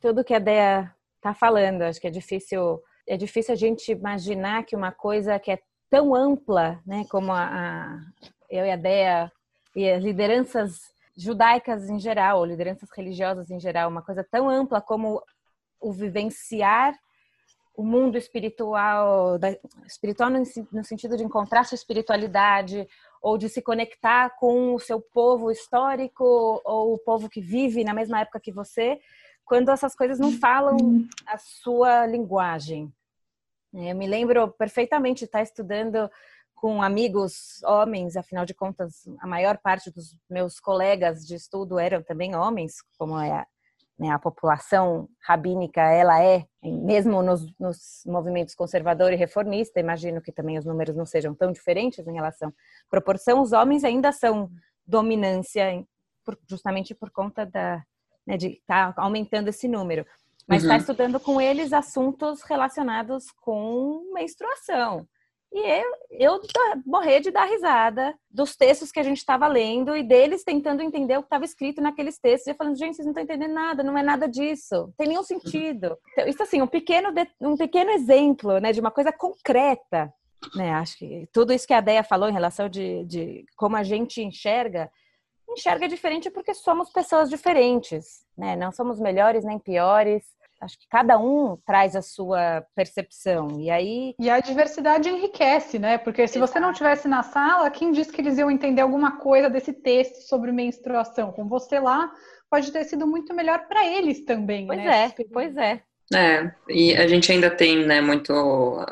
[0.00, 1.82] tudo que a Dea está falando.
[1.82, 5.58] Acho que é difícil, é difícil a gente imaginar que uma coisa que é
[5.90, 8.00] tão ampla, né, como a, a
[8.48, 9.32] eu e a Dea
[9.76, 10.80] e as lideranças
[11.16, 15.22] judaicas em geral, ou lideranças religiosas em geral, uma coisa tão ampla como
[15.80, 16.94] o vivenciar
[17.76, 22.86] o mundo espiritual, da, espiritual no, no, sentido de encontrar sua espiritualidade
[23.20, 26.24] ou de se conectar com o seu povo histórico
[26.64, 29.00] ou o povo que vive na mesma época que você,
[29.44, 30.76] quando essas coisas não falam
[31.26, 32.92] a sua linguagem.
[33.72, 36.10] Eu me lembro perfeitamente de estar estudando
[36.54, 42.02] com amigos homens, afinal de contas, a maior parte dos meus colegas de estudo eram
[42.02, 43.46] também homens, como é
[44.00, 50.32] né, a população rabínica ela é, mesmo nos, nos, movimentos conservador e reformista, imagino que
[50.32, 52.52] também os números não sejam tão diferentes em relação à
[52.88, 54.50] proporção, os homens ainda são
[54.86, 55.84] dominância,
[56.48, 57.84] justamente por conta da,
[58.26, 60.06] né, de estar tá aumentando esse número.
[60.48, 60.80] Mas está uhum.
[60.80, 65.06] estudando com eles assuntos relacionados com menstruação.
[65.52, 66.40] E eu, eu
[66.86, 71.16] morrer de dar risada dos textos que a gente estava lendo e deles tentando entender
[71.16, 72.46] o que estava escrito naqueles textos.
[72.46, 75.08] E eu falando, gente, vocês não estão entendendo nada, não é nada disso, não tem
[75.08, 75.98] nenhum sentido.
[76.12, 80.12] Então, isso assim, um pequeno, um pequeno exemplo né, de uma coisa concreta.
[80.54, 80.72] Né?
[80.72, 84.22] Acho que tudo isso que a Deia falou em relação de, de como a gente
[84.22, 84.88] enxerga,
[85.48, 88.54] enxerga diferente porque somos pessoas diferentes, né?
[88.54, 90.24] Não somos melhores nem piores
[90.60, 93.60] acho que cada um traz a sua percepção.
[93.60, 94.14] E aí.
[94.18, 95.98] E a diversidade enriquece, né?
[95.98, 96.52] Porque se Exato.
[96.52, 100.28] você não tivesse na sala, quem disse que eles iam entender alguma coisa desse texto
[100.28, 101.32] sobre menstruação?
[101.32, 102.12] Com você lá,
[102.50, 104.66] pode ter sido muito melhor para eles também.
[104.66, 105.06] Pois né?
[105.06, 105.82] é, pois é.
[106.12, 108.32] É, e a gente ainda tem, né, muito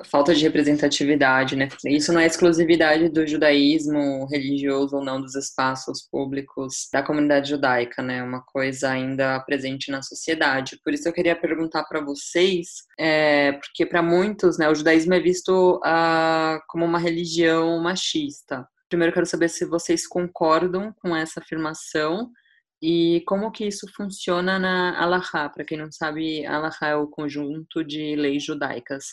[0.08, 1.68] falta de representatividade, né?
[1.84, 8.02] Isso não é exclusividade do judaísmo religioso ou não dos espaços públicos da comunidade judaica,
[8.02, 8.22] né?
[8.22, 10.78] Uma coisa ainda presente na sociedade.
[10.84, 15.20] Por isso eu queria perguntar para vocês, é, porque para muitos, né, o judaísmo é
[15.20, 18.64] visto ah, como uma religião machista.
[18.88, 22.30] Primeiro quero saber se vocês concordam com essa afirmação
[22.80, 25.48] e como que isso funciona na Alahá?
[25.48, 29.04] Para quem não sabe, Alahá é o conjunto de leis judaicas.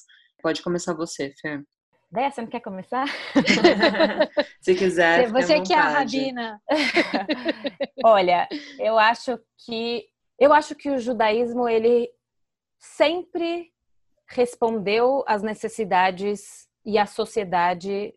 [0.41, 1.61] Pode começar você, Fê.
[2.11, 3.05] Déia, você não quer começar?
[4.61, 5.31] Se quiser.
[5.31, 6.61] Você que é a Rabina.
[8.05, 8.47] Olha,
[8.79, 10.05] eu acho que
[10.39, 12.09] eu acho que o judaísmo ele
[12.77, 13.71] sempre
[14.29, 18.13] respondeu às necessidades e à sociedade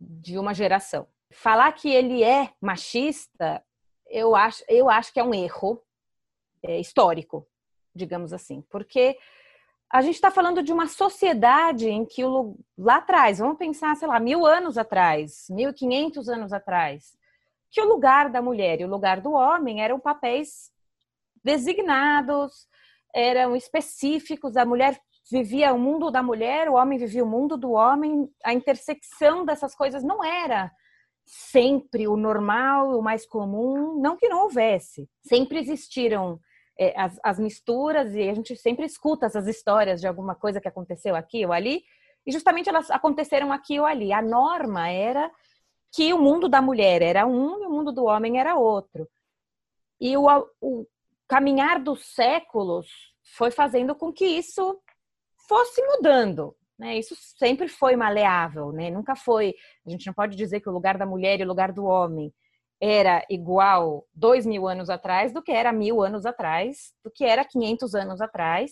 [0.00, 1.06] de uma geração.
[1.32, 3.62] Falar que ele é machista
[4.08, 5.82] eu acho, eu acho que é um erro
[6.62, 7.46] é, histórico,
[7.94, 9.18] digamos assim, porque
[9.90, 14.06] a gente está falando de uma sociedade em que o, lá atrás, vamos pensar, sei
[14.06, 17.16] lá, mil anos atrás, mil e quinhentos anos atrás,
[17.70, 20.70] que o lugar da mulher e o lugar do homem eram papéis
[21.42, 22.66] designados,
[23.14, 24.56] eram específicos.
[24.56, 28.30] A mulher vivia o mundo da mulher, o homem vivia o mundo do homem.
[28.44, 30.70] A intersecção dessas coisas não era
[31.28, 35.08] sempre o normal, o mais comum, não que não houvesse.
[35.20, 36.40] Sempre existiram
[36.78, 40.68] é, as, as, misturas e a gente sempre escuta essas histórias de alguma coisa que
[40.68, 41.82] aconteceu aqui ou ali,
[42.26, 44.12] e justamente elas aconteceram aqui ou ali.
[44.12, 45.30] A norma era
[45.92, 49.08] que o mundo da mulher era um e o mundo do homem era outro.
[50.00, 50.26] E o,
[50.60, 50.86] o
[51.26, 52.86] caminhar dos séculos
[53.36, 54.80] foi fazendo com que isso
[55.48, 56.54] fosse mudando.
[56.78, 56.96] Né?
[56.98, 58.90] Isso sempre foi maleável, né?
[58.90, 59.54] nunca foi.
[59.86, 62.32] A gente não pode dizer que o lugar da mulher e o lugar do homem
[62.80, 67.44] era igual dois mil anos atrás do que era mil anos atrás, do que era
[67.44, 68.70] 500 anos atrás,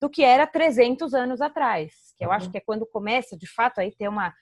[0.00, 1.92] do que era 300 anos atrás.
[2.16, 2.34] Que eu uhum.
[2.34, 4.32] acho que é quando começa, de fato, aí ter uma,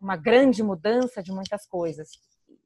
[0.00, 2.08] uma grande mudança de muitas coisas.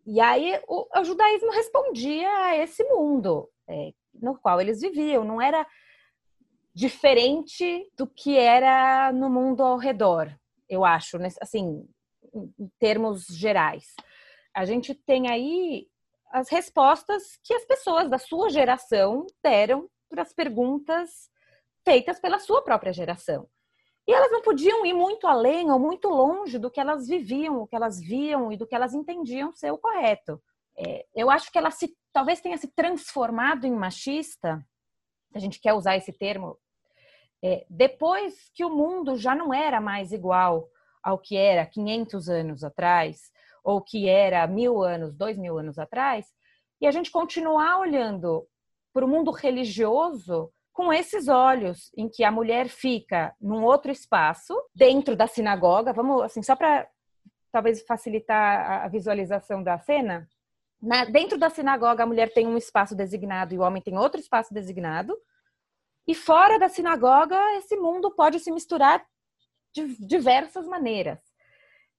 [0.06, 5.24] E aí o, o judaísmo respondia a esse mundo é, no qual eles viviam.
[5.24, 5.66] Não era
[6.78, 10.32] diferente do que era no mundo ao redor,
[10.68, 11.84] eu acho, assim,
[12.32, 13.96] em termos gerais.
[14.54, 15.88] A gente tem aí
[16.30, 21.28] as respostas que as pessoas da sua geração deram para as perguntas
[21.84, 23.48] feitas pela sua própria geração.
[24.06, 27.66] E elas não podiam ir muito além ou muito longe do que elas viviam, o
[27.66, 30.40] que elas viam e do que elas entendiam ser o correto.
[30.78, 34.64] É, eu acho que ela se, talvez tenha se transformado em machista,
[35.34, 36.56] a gente quer usar esse termo,
[37.42, 40.68] é, depois que o mundo já não era mais igual
[41.02, 43.30] ao que era 500 anos atrás,
[43.62, 46.26] ou que era mil anos, dois mil anos atrás,
[46.80, 48.46] e a gente continuar olhando
[48.92, 54.54] para o mundo religioso com esses olhos, em que a mulher fica num outro espaço,
[54.74, 56.88] dentro da sinagoga, vamos assim, só para
[57.50, 60.28] talvez facilitar a visualização da cena,
[60.80, 64.20] na, dentro da sinagoga, a mulher tem um espaço designado e o homem tem outro
[64.20, 65.16] espaço designado.
[66.08, 69.06] E fora da sinagoga, esse mundo pode se misturar
[69.74, 71.20] de diversas maneiras.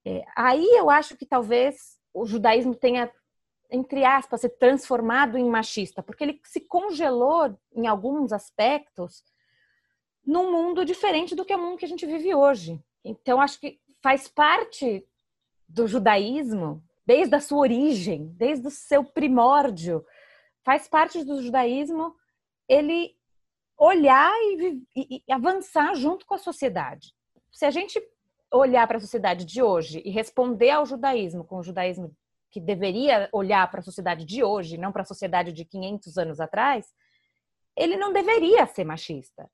[0.03, 3.11] É, aí eu acho que talvez o judaísmo tenha,
[3.69, 9.23] entre aspas, se transformado em machista, porque ele se congelou em alguns aspectos
[10.25, 12.83] num mundo diferente do que é o mundo que a gente vive hoje.
[13.05, 15.07] Então, acho que faz parte
[15.67, 20.03] do judaísmo desde a sua origem, desde o seu primórdio,
[20.63, 22.15] faz parte do judaísmo
[22.67, 23.18] ele
[23.79, 27.13] olhar e, e, e avançar junto com a sociedade.
[27.51, 27.99] Se a gente
[28.51, 32.13] olhar para a sociedade de hoje e responder ao judaísmo com o judaísmo
[32.51, 36.39] que deveria olhar para a sociedade de hoje, não para a sociedade de 500 anos
[36.39, 36.87] atrás,
[37.75, 39.49] ele não deveria ser machista.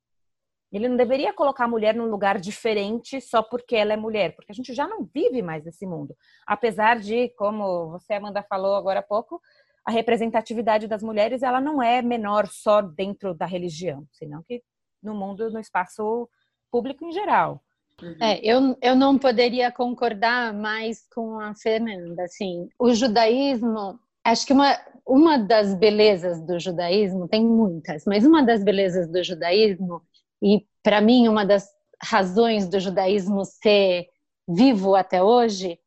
[0.71, 4.51] Ele não deveria colocar a mulher num lugar diferente só porque ela é mulher, porque
[4.51, 6.17] a gente já não vive mais nesse mundo.
[6.47, 9.41] Apesar de, como você, Amanda, falou agora há pouco,
[9.85, 14.63] a representatividade das mulheres ela não é menor só dentro da religião, senão que
[15.01, 16.27] no mundo, no espaço
[16.71, 17.61] público em geral.
[18.01, 18.17] Uhum.
[18.19, 22.23] É, eu, eu não poderia concordar mais com a Fernanda.
[22.23, 28.43] Assim, o judaísmo, acho que uma, uma das belezas do judaísmo, tem muitas, mas uma
[28.43, 30.01] das belezas do judaísmo
[30.41, 31.69] e para mim uma das
[32.01, 34.07] razões do judaísmo ser
[34.47, 35.79] vivo até hoje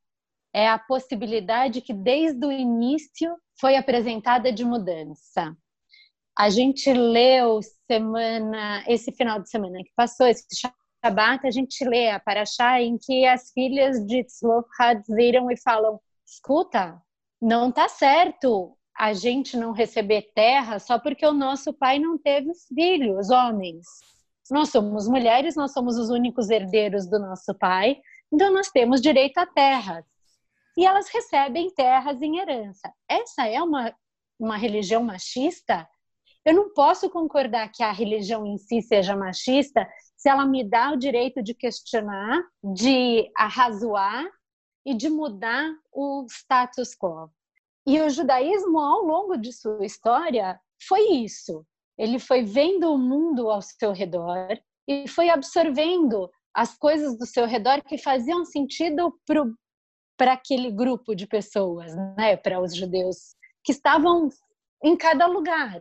[0.54, 5.56] é a possibilidade que desde o início foi apresentada de mudança.
[6.38, 10.46] A gente leu semana, esse final de semana que passou, esse
[11.04, 16.00] Shabbat, a gente lê a Paraxá em que as filhas de Tzlofhad viram e falam:
[16.24, 17.00] escuta,
[17.40, 22.50] não tá certo a gente não receber terra só porque o nosso pai não teve
[22.74, 23.86] filhos, homens.
[24.50, 28.00] Nós somos mulheres, nós somos os únicos herdeiros do nosso pai,
[28.32, 30.04] então nós temos direito a terras.
[30.78, 32.94] E elas recebem terras em herança.
[33.08, 33.92] Essa é uma,
[34.38, 35.88] uma religião machista?
[36.44, 39.84] Eu não posso concordar que a religião em si seja machista
[40.16, 44.24] se ela me dá o direito de questionar, de arrazoar
[44.86, 47.28] e de mudar o status quo.
[47.84, 51.66] E o judaísmo, ao longo de sua história, foi isso.
[51.98, 57.46] Ele foi vendo o mundo ao seu redor e foi absorvendo as coisas do seu
[57.46, 59.12] redor que faziam sentido
[60.18, 62.36] para aquele grupo de pessoas, né?
[62.36, 64.28] para os judeus que estavam
[64.84, 65.80] em cada lugar.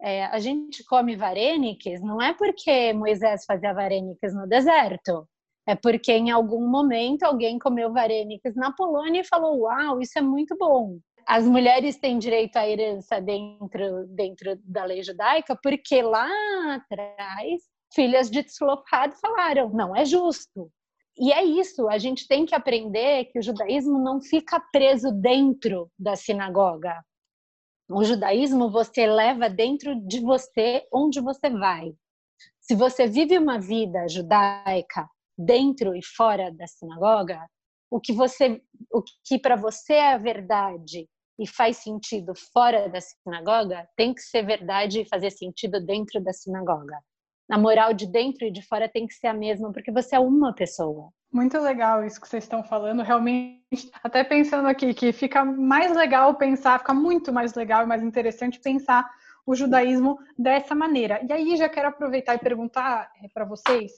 [0.00, 5.26] É, a gente come vareniques não é porque Moisés fazia vareniques no deserto,
[5.66, 10.22] é porque em algum momento alguém comeu vareniques na Polônia e falou: Uau, isso é
[10.22, 16.26] muito bom as mulheres têm direito à herança dentro, dentro da lei judaica, porque lá
[16.74, 17.64] atrás,
[17.94, 20.72] filhas de Tzlofhad falaram, não é justo.
[21.18, 25.90] E é isso, a gente tem que aprender que o judaísmo não fica preso dentro
[25.98, 26.94] da sinagoga.
[27.90, 31.92] O judaísmo você leva dentro de você onde você vai.
[32.60, 37.40] Se você vive uma vida judaica dentro e fora da sinagoga,
[37.90, 43.00] o que você o que para você é a verdade e faz sentido fora da
[43.00, 46.98] sinagoga, tem que ser verdade e fazer sentido dentro da sinagoga.
[47.50, 50.20] A moral de dentro e de fora tem que ser a mesma, porque você é
[50.20, 51.10] uma pessoa.
[51.32, 53.02] Muito legal isso que vocês estão falando.
[53.02, 58.02] Realmente, até pensando aqui, que fica mais legal pensar, fica muito mais legal e mais
[58.02, 59.08] interessante pensar
[59.46, 61.20] o judaísmo dessa maneira.
[61.26, 63.92] E aí já quero aproveitar e perguntar eh, para vocês.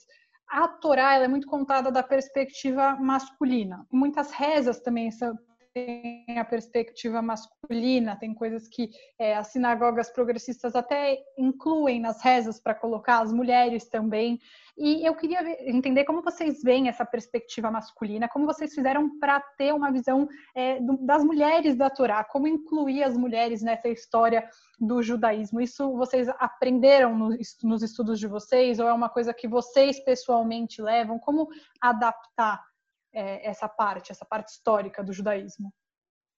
[0.47, 3.85] A Torá é muito contada da perspectiva masculina.
[3.91, 5.37] Muitas rezas também são,
[5.73, 12.59] tem a perspectiva masculina, tem coisas que é, as sinagogas progressistas até incluem nas rezas
[12.59, 14.39] para colocar as mulheres também.
[14.77, 19.39] E eu queria ver, entender como vocês veem essa perspectiva masculina, como vocês fizeram para
[19.57, 24.47] ter uma visão é, das mulheres da Torá, como incluir as mulheres nessa história
[24.79, 25.61] do judaísmo.
[25.61, 30.81] Isso vocês aprenderam no, nos estudos de vocês ou é uma coisa que vocês pessoalmente
[30.81, 31.19] levam?
[31.19, 31.47] Como
[31.79, 32.70] adaptar
[33.13, 35.73] é, essa parte, essa parte histórica do judaísmo?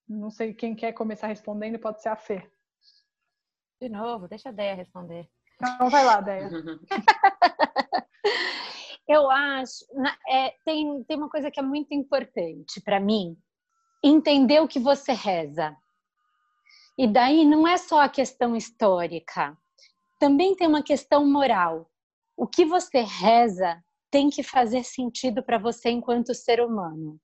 [0.08, 2.50] Não sei quem quer começar respondendo, pode ser a Fê.
[3.82, 5.30] De novo, deixa a Deia responder.
[5.62, 6.50] Então vai lá, Deia.
[9.08, 9.86] Eu acho,
[10.28, 13.38] é, tem, tem uma coisa que é muito importante para mim,
[14.02, 15.76] entender o que você reza.
[16.98, 19.58] E daí não é só a questão histórica,
[20.20, 21.90] também tem uma questão moral.
[22.38, 23.84] O que você reza
[24.14, 27.20] tem que fazer sentido para você enquanto ser humano.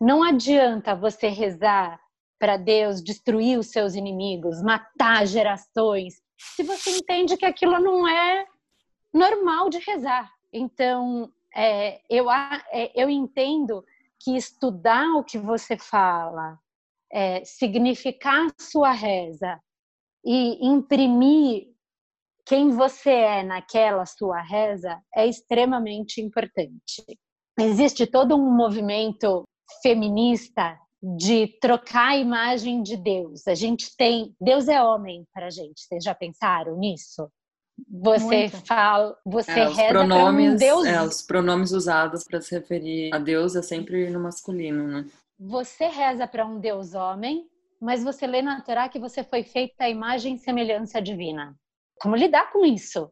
[0.00, 2.00] Não adianta você rezar
[2.38, 8.46] para Deus destruir os seus inimigos, matar gerações, se você entende que aquilo não é
[9.12, 10.30] normal de rezar.
[10.52, 13.84] Então, é, eu, é, eu entendo
[14.20, 16.56] que estudar o que você fala,
[17.10, 19.60] é, significar sua reza
[20.24, 21.73] e imprimir
[22.46, 27.04] quem você é naquela sua reza é extremamente importante.
[27.58, 29.44] Existe todo um movimento
[29.82, 30.78] feminista
[31.16, 33.46] de trocar a imagem de Deus.
[33.46, 35.82] A gente tem Deus é homem para a gente.
[35.82, 37.28] Vocês já pensaram nisso?
[37.90, 38.66] Você Muito.
[38.66, 40.86] fala, você é, reza pronomes, um Deus.
[40.86, 45.06] É, os pronomes usados para se referir a Deus é sempre no masculino, né?
[45.38, 47.48] Você reza para um Deus homem,
[47.80, 51.58] mas você lê na Torá que você foi feita a imagem e semelhança divina.
[52.00, 53.10] Como lidar com isso?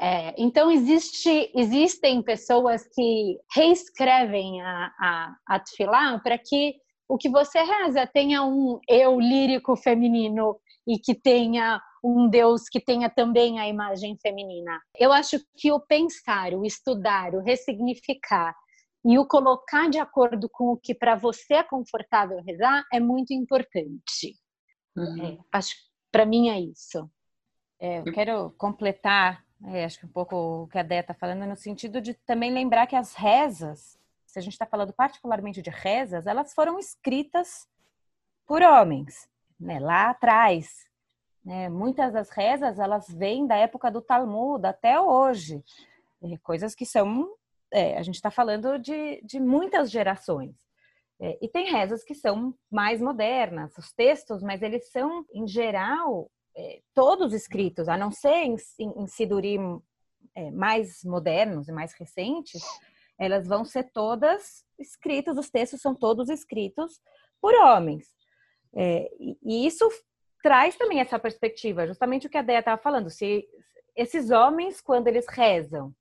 [0.00, 7.28] É, então, existe, existem pessoas que reescrevem a, a, a Tfilá para que o que
[7.28, 13.58] você reza tenha um eu lírico feminino e que tenha um Deus que tenha também
[13.58, 14.80] a imagem feminina.
[14.96, 18.54] Eu acho que o pensar, o estudar, o ressignificar
[19.04, 23.34] e o colocar de acordo com o que para você é confortável rezar é muito
[23.34, 24.34] importante.
[24.96, 25.26] Uhum.
[25.26, 25.74] É, acho
[26.10, 27.08] para mim é isso.
[27.80, 31.46] É, eu quero completar, é, acho que um pouco o que a Dé está falando,
[31.46, 35.70] no sentido de também lembrar que as rezas, se a gente está falando particularmente de
[35.70, 37.66] rezas, elas foram escritas
[38.46, 39.28] por homens,
[39.58, 40.86] né, lá atrás.
[41.44, 41.70] Né?
[41.70, 45.64] Muitas das rezas elas vêm da época do Talmud até hoje,
[46.22, 47.34] é, coisas que são
[47.72, 50.56] é, a gente está falando de, de muitas gerações.
[51.20, 56.30] É, e tem rezas que são mais modernas, os textos, mas eles são, em geral,
[56.56, 59.80] é, todos escritos, a não ser em, em, em Sidurim
[60.34, 62.62] é, mais modernos e mais recentes,
[63.18, 67.00] elas vão ser todas escritas, os textos são todos escritos
[67.40, 68.08] por homens.
[68.74, 69.88] É, e, e isso
[70.42, 73.10] traz também essa perspectiva, justamente o que a Deia estava falando.
[73.10, 73.46] Se
[73.94, 75.94] esses homens, quando eles rezam,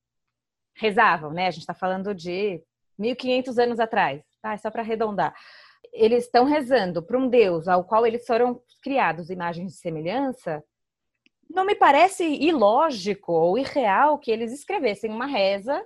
[0.76, 1.47] rezavam, né?
[1.47, 2.64] A gente está falando de
[2.97, 4.54] 1500 anos atrás, tá?
[4.54, 5.36] É só para arredondar.
[5.93, 10.63] Eles estão rezando para um Deus ao qual eles foram criados imagens de semelhança.
[11.49, 15.83] Não me parece ilógico ou irreal que eles escrevessem uma reza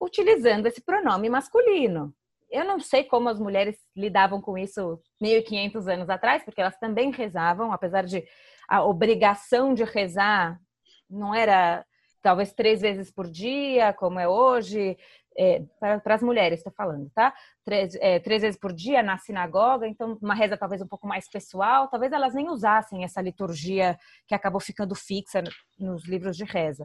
[0.00, 2.14] utilizando esse pronome masculino.
[2.50, 7.10] Eu não sei como as mulheres lidavam com isso 1500 anos atrás, porque elas também
[7.10, 8.22] rezavam, apesar de
[8.68, 10.60] a obrigação de rezar
[11.08, 11.84] não era
[12.22, 14.96] talvez três vezes por dia, como é hoje,
[15.36, 17.34] é, para as mulheres, estou falando, tá?
[17.64, 21.28] Três, é, três vezes por dia na sinagoga, então uma reza talvez um pouco mais
[21.28, 25.42] pessoal, talvez elas nem usassem essa liturgia que acabou ficando fixa
[25.78, 26.84] nos livros de reza.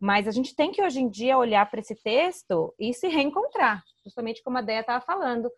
[0.00, 3.82] Mas a gente tem que hoje em dia olhar para esse texto e se reencontrar,
[4.02, 5.50] justamente como a Deia estava falando.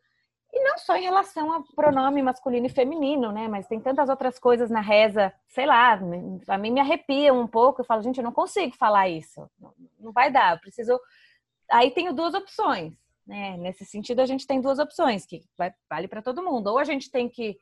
[0.52, 3.48] E não só em relação ao pronome masculino e feminino, né?
[3.48, 5.98] Mas tem tantas outras coisas na reza, sei lá,
[6.46, 7.80] a mim me arrepia um pouco.
[7.80, 9.48] Eu falo, gente, eu não consigo falar isso.
[9.98, 11.00] Não vai dar, eu preciso.
[11.72, 12.94] Aí tenho duas opções,
[13.26, 13.56] né?
[13.56, 16.68] Nesse sentido, a gente tem duas opções que vai, vale para todo mundo.
[16.68, 17.58] Ou a gente tem que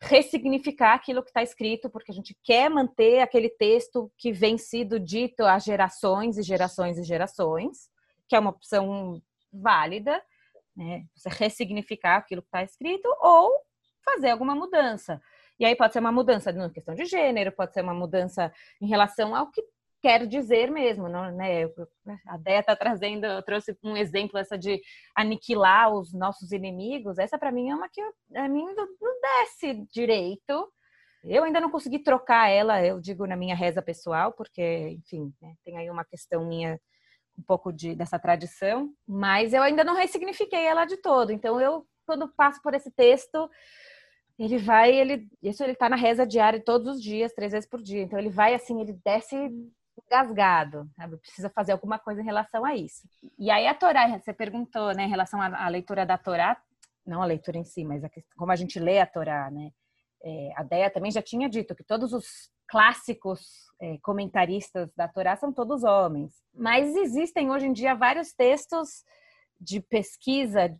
[0.00, 4.98] ressignificar aquilo que está escrito, porque a gente quer manter aquele texto que vem sido
[4.98, 7.88] dito há gerações e gerações e gerações,
[8.28, 10.20] que é uma opção válida
[10.76, 11.04] né?
[11.14, 13.50] Você ressignificar aquilo que está escrito ou
[14.04, 15.20] fazer alguma mudança.
[15.58, 18.86] E aí pode ser uma mudança na questão de gênero, pode ser uma mudança em
[18.86, 19.62] relação ao que
[20.02, 21.62] quer dizer mesmo, não, né?
[22.26, 24.82] A Déia está trazendo, eu trouxe um exemplo essa de
[25.16, 27.18] aniquilar os nossos inimigos.
[27.18, 28.00] Essa para mim é uma que
[28.34, 30.68] a mim não desce direito.
[31.24, 35.54] Eu ainda não consegui trocar ela, eu digo na minha reza pessoal, porque, enfim, né,
[35.64, 36.80] tem aí uma questão minha
[37.38, 41.30] um pouco de, dessa tradição, mas eu ainda não ressignifiquei ela de todo.
[41.30, 43.48] Então eu, quando passo por esse texto,
[44.38, 47.80] ele vai, ele, isso ele tá na reza diária todos os dias, três vezes por
[47.80, 48.02] dia.
[48.02, 49.36] Então ele vai assim, ele desce
[50.06, 51.16] engasgado, sabe?
[51.16, 53.08] Precisa fazer alguma coisa em relação a isso.
[53.38, 56.60] E aí a Torá, você perguntou, né, em relação à, à leitura da Torá,
[57.06, 59.72] não a leitura em si, mas a, como a gente lê a Torá, né?
[60.24, 65.36] É, a Deia também já tinha dito que todos os clássicos é, comentaristas da Torá
[65.36, 66.32] são todos homens.
[66.54, 69.04] Mas existem hoje em dia vários textos
[69.60, 70.74] de pesquisa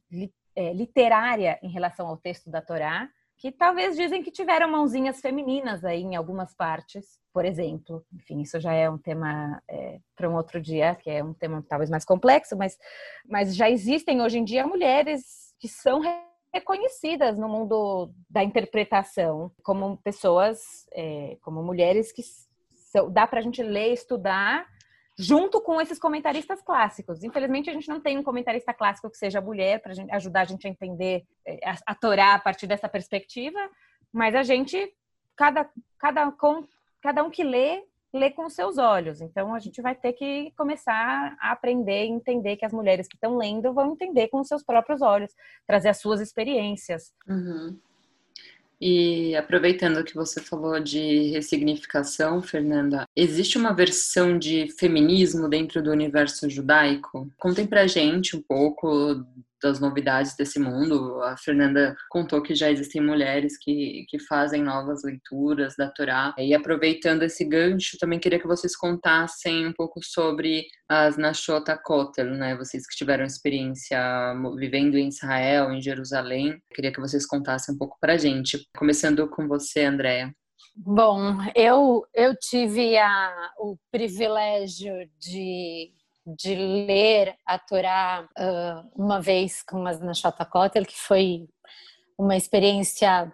[0.54, 3.08] é, literária em relação ao texto da Torá,
[3.42, 8.06] que talvez dizem que tiveram mãozinhas femininas aí em algumas partes, por exemplo.
[8.14, 11.60] Enfim, isso já é um tema é, para um outro dia, que é um tema
[11.68, 12.78] talvez mais complexo, mas,
[13.28, 16.00] mas já existem hoje em dia mulheres que são
[16.54, 22.22] reconhecidas no mundo da interpretação como pessoas, é, como mulheres que
[22.92, 24.68] são, dá para a gente ler, estudar
[25.22, 27.22] junto com esses comentaristas clássicos.
[27.22, 30.66] Infelizmente, a gente não tem um comentarista clássico que seja mulher para ajudar a gente
[30.66, 33.58] a entender é, a, a Torá a partir dessa perspectiva,
[34.12, 34.92] mas a gente,
[35.36, 36.66] cada, cada, com,
[37.00, 39.20] cada um que lê, lê com os seus olhos.
[39.20, 43.14] Então, a gente vai ter que começar a aprender e entender que as mulheres que
[43.14, 45.32] estão lendo vão entender com os seus próprios olhos,
[45.66, 47.14] trazer as suas experiências.
[47.28, 47.78] Uhum.
[48.84, 55.92] E aproveitando que você falou de ressignificação, Fernanda, existe uma versão de feminismo dentro do
[55.92, 57.30] universo judaico?
[57.38, 59.24] Contem pra gente um pouco
[59.62, 61.22] das novidades desse mundo.
[61.22, 66.34] A Fernanda contou que já existem mulheres que, que fazem novas leituras da Torá.
[66.38, 72.26] E aproveitando esse gancho, também queria que vocês contassem um pouco sobre as Nashota Kotel,
[72.26, 72.56] né?
[72.56, 73.98] Vocês que tiveram experiência
[74.56, 76.60] vivendo em Israel, em Jerusalém.
[76.74, 78.58] Queria que vocês contassem um pouco pra gente.
[78.76, 80.32] Começando com você, Andréa.
[80.74, 85.92] Bom, eu, eu tive a, o privilégio de
[86.26, 91.48] de ler a Torá uh, uma vez com as Nashata Kotel, que foi
[92.18, 93.32] uma experiência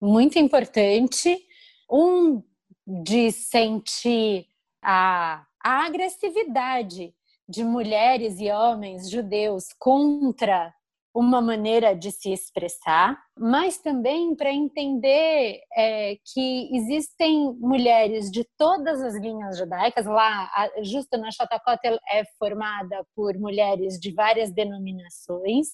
[0.00, 1.44] muito importante.
[1.90, 2.42] Um,
[2.88, 4.46] de sentir
[4.82, 7.14] a, a agressividade
[7.46, 10.74] de mulheres e homens judeus contra
[11.18, 19.02] uma maneira de se expressar, mas também para entender é, que existem mulheres de todas
[19.02, 20.06] as linhas judaicas.
[20.06, 20.48] Lá,
[20.80, 25.70] justo na Shotakotel é formada por mulheres de várias denominações.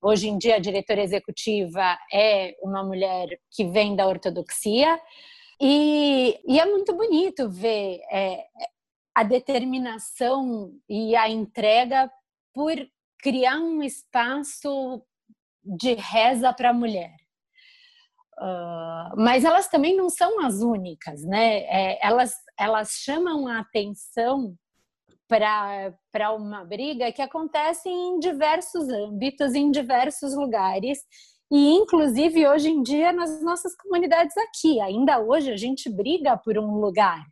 [0.00, 4.96] Hoje em dia, a diretora executiva é uma mulher que vem da ortodoxia.
[5.60, 8.44] E, e é muito bonito ver é,
[9.12, 12.08] a determinação e a entrega
[12.54, 12.76] por
[13.24, 15.02] criar um espaço
[15.64, 17.16] de reza para a mulher.
[18.38, 21.60] Uh, mas elas também não são as únicas, né?
[21.60, 24.54] É, elas, elas chamam a atenção
[25.26, 30.98] para uma briga que acontece em diversos âmbitos, em diversos lugares,
[31.50, 34.80] e inclusive hoje em dia nas nossas comunidades aqui.
[34.80, 37.24] Ainda hoje a gente briga por um lugar.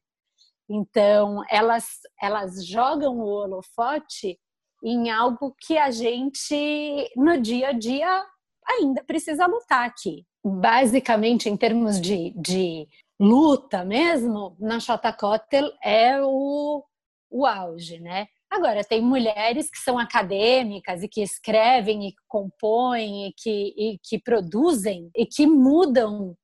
[0.70, 1.84] Então, elas,
[2.18, 4.38] elas jogam o holofote
[4.82, 8.24] em algo que a gente, no dia a dia,
[8.66, 10.24] ainda precisa lutar aqui.
[10.44, 12.88] Basicamente, em termos de, de
[13.20, 14.78] luta mesmo, na
[15.12, 16.84] Kotel é o,
[17.30, 18.26] o auge, né?
[18.50, 24.18] Agora, tem mulheres que são acadêmicas e que escrevem e compõem e que, e que
[24.18, 26.36] produzem e que mudam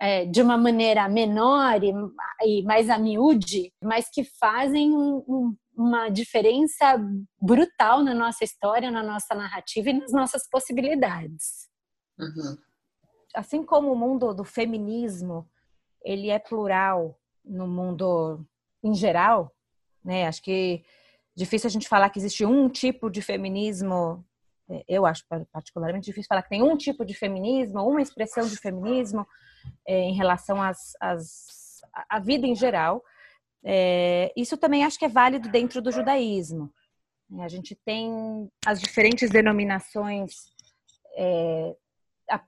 [0.00, 1.92] é, de uma maneira menor e,
[2.44, 6.96] e, mais a miúde, mas que fazem um, um, uma diferença
[7.40, 11.68] brutal na nossa história, na nossa narrativa e nas nossas possibilidades.
[12.18, 12.56] Uhum.
[13.34, 15.48] Assim como o mundo do feminismo
[16.04, 18.44] ele é plural no mundo
[18.82, 19.54] em geral,
[20.04, 20.26] né?
[20.26, 20.84] Acho que
[21.34, 24.24] difícil a gente falar que existe um tipo de feminismo.
[24.68, 28.56] É, eu acho particularmente difícil falar que tem um tipo de feminismo, uma expressão de
[28.56, 29.26] feminismo
[29.86, 33.02] é, em relação às, às, à vida em geral.
[33.64, 36.72] É, isso também acho que é válido dentro do judaísmo.
[37.40, 40.52] A gente tem as diferentes denominações
[41.16, 41.74] é,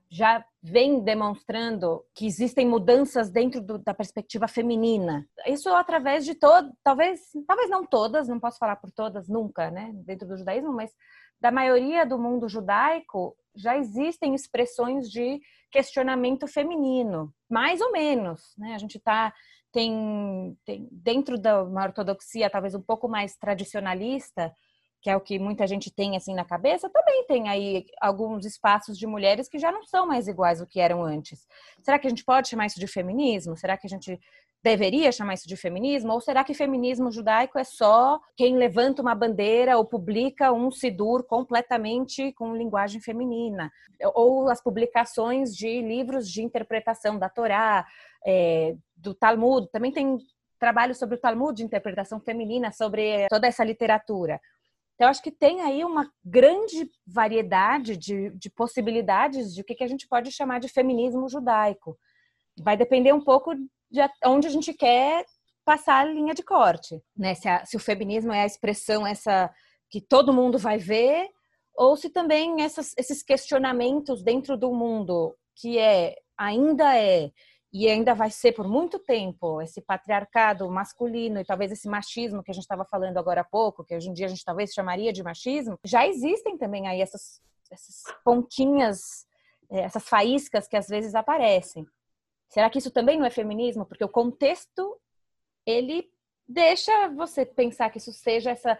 [0.09, 5.27] já vem demonstrando que existem mudanças dentro do, da perspectiva feminina.
[5.45, 9.91] Isso através de todo, talvez, talvez não todas, não posso falar por todas nunca, né,
[9.93, 10.91] dentro do judaísmo, mas
[11.39, 15.39] da maioria do mundo judaico já existem expressões de
[15.69, 18.73] questionamento feminino, mais ou menos, né?
[18.73, 19.33] A gente está
[19.75, 24.55] tem, tem dentro da uma ortodoxia talvez um pouco mais tradicionalista,
[25.01, 28.97] que é o que muita gente tem assim na cabeça, também tem aí alguns espaços
[28.97, 31.45] de mulheres que já não são mais iguais ao que eram antes.
[31.83, 33.57] Será que a gente pode chamar isso de feminismo?
[33.57, 34.17] Será que a gente
[34.63, 36.11] deveria chamar isso de feminismo?
[36.13, 41.23] Ou será que feminismo judaico é só quem levanta uma bandeira ou publica um sidur
[41.23, 43.71] completamente com linguagem feminina?
[44.15, 47.85] Ou as publicações de livros de interpretação da Torá,
[48.25, 50.17] é, do Talmud, também tem
[50.59, 54.39] trabalho sobre o Talmud de interpretação feminina, sobre toda essa literatura.
[54.95, 59.83] Então, acho que tem aí uma grande variedade de, de possibilidades de o que, que
[59.83, 61.97] a gente pode chamar de feminismo judaico.
[62.57, 63.53] Vai depender um pouco
[63.91, 65.25] de onde a gente quer
[65.65, 67.35] passar a linha de corte, né?
[67.35, 69.53] Se, a, se o feminismo é a expressão essa
[69.89, 71.29] que todo mundo vai ver,
[71.75, 77.31] ou se também essas, esses questionamentos dentro do mundo, que é ainda é
[77.77, 82.49] e ainda vai ser por muito tempo esse patriarcado masculino e talvez esse machismo que
[82.49, 85.11] a gente estava falando agora há pouco, que hoje em dia a gente talvez chamaria
[85.11, 89.27] de machismo, já existem também aí essas, essas pontinhas,
[89.69, 91.85] eh, essas faíscas que às vezes aparecem.
[92.47, 93.85] Será que isso também não é feminismo?
[93.85, 94.97] Porque o contexto
[95.65, 96.09] ele
[96.47, 98.79] deixa você pensar que isso seja essa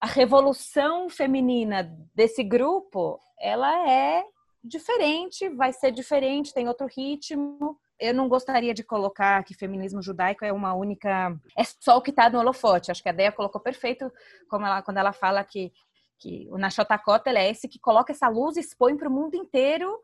[0.00, 4.24] a revolução feminina desse grupo, ela é
[4.62, 7.78] diferente, vai ser diferente, tem outro ritmo.
[7.98, 11.36] Eu não gostaria de colocar que feminismo judaico é uma única.
[11.56, 12.90] É só o que está no holofote.
[12.90, 14.10] Acho que a Deia colocou perfeito
[14.48, 15.72] como ela, quando ela fala que,
[16.18, 20.00] que o Nachotakota é esse que coloca essa luz e expõe para o mundo inteiro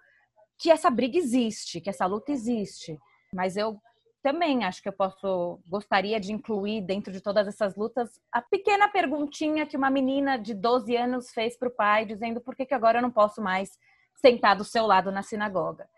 [0.58, 2.98] que essa briga existe, que essa luta existe.
[3.34, 3.80] Mas eu
[4.22, 8.86] também acho que eu posso gostaria de incluir dentro de todas essas lutas a pequena
[8.88, 12.74] perguntinha que uma menina de 12 anos fez para o pai, dizendo por que, que
[12.74, 13.78] agora eu não posso mais
[14.16, 15.88] sentar do seu lado na sinagoga.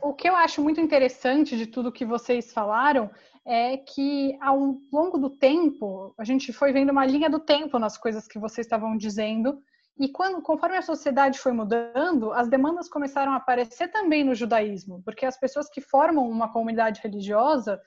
[0.00, 3.10] O que eu acho muito interessante de tudo que vocês falaram
[3.44, 7.98] é que ao longo do tempo, a gente foi vendo uma linha do tempo nas
[7.98, 9.60] coisas que vocês estavam dizendo,
[9.98, 15.02] e quando, conforme a sociedade foi mudando, as demandas começaram a aparecer também no judaísmo,
[15.04, 17.80] porque as pessoas que formam uma comunidade religiosa,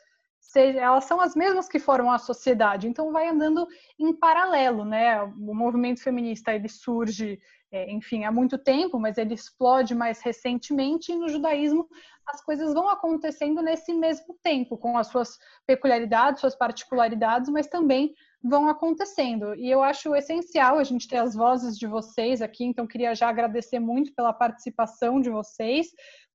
[0.55, 3.67] elas são as mesmas que formam a sociedade, então vai andando
[3.99, 5.21] em paralelo, né?
[5.21, 7.39] O movimento feminista ele surge,
[7.71, 11.87] é, enfim, há muito tempo, mas ele explode mais recentemente e no judaísmo
[12.27, 18.13] as coisas vão acontecendo nesse mesmo tempo, com as suas peculiaridades, suas particularidades, mas também
[18.43, 19.55] vão acontecendo.
[19.55, 23.29] E eu acho essencial a gente ter as vozes de vocês aqui, então queria já
[23.29, 25.87] agradecer muito pela participação de vocês,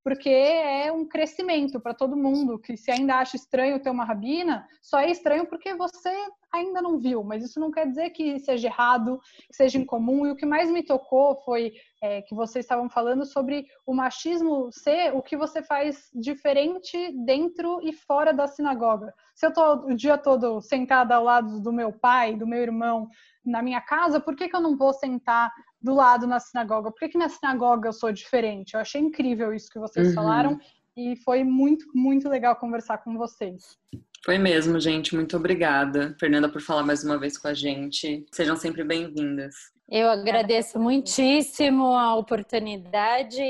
[0.02, 4.66] porque é um crescimento para todo mundo, que se ainda acha estranho ter uma rabina,
[4.80, 6.10] só é estranho porque você
[6.52, 10.26] ainda não viu, mas isso não quer dizer que seja errado, que seja incomum.
[10.26, 11.72] E o que mais me tocou foi
[12.02, 17.80] é, que vocês estavam falando sobre o machismo ser o que você faz diferente dentro
[17.82, 19.14] e fora da sinagoga.
[19.34, 23.08] Se eu estou o dia todo sentada ao lado do meu pai, do meu irmão,
[23.44, 26.90] na minha casa, por que, que eu não vou sentar do lado na sinagoga?
[26.90, 28.74] Por que, que na sinagoga eu sou diferente?
[28.74, 30.14] Eu achei incrível isso que vocês uhum.
[30.14, 30.58] falaram
[30.96, 33.78] e foi muito, muito legal conversar com vocês.
[34.24, 35.14] Foi mesmo, gente.
[35.14, 38.24] Muito obrigada, Fernanda, por falar mais uma vez com a gente.
[38.30, 39.54] Sejam sempre bem-vindas.
[39.88, 43.42] Eu agradeço muitíssimo a oportunidade,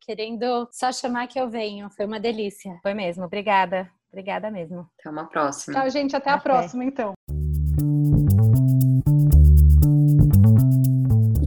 [0.00, 1.88] querendo só chamar que eu venho.
[1.90, 2.76] Foi uma delícia.
[2.82, 3.24] Foi mesmo.
[3.24, 3.88] Obrigada.
[4.10, 4.88] Obrigada mesmo.
[4.98, 5.78] Até uma próxima.
[5.78, 6.16] Tchau, gente.
[6.16, 6.38] Até, até.
[6.38, 7.12] a próxima, então.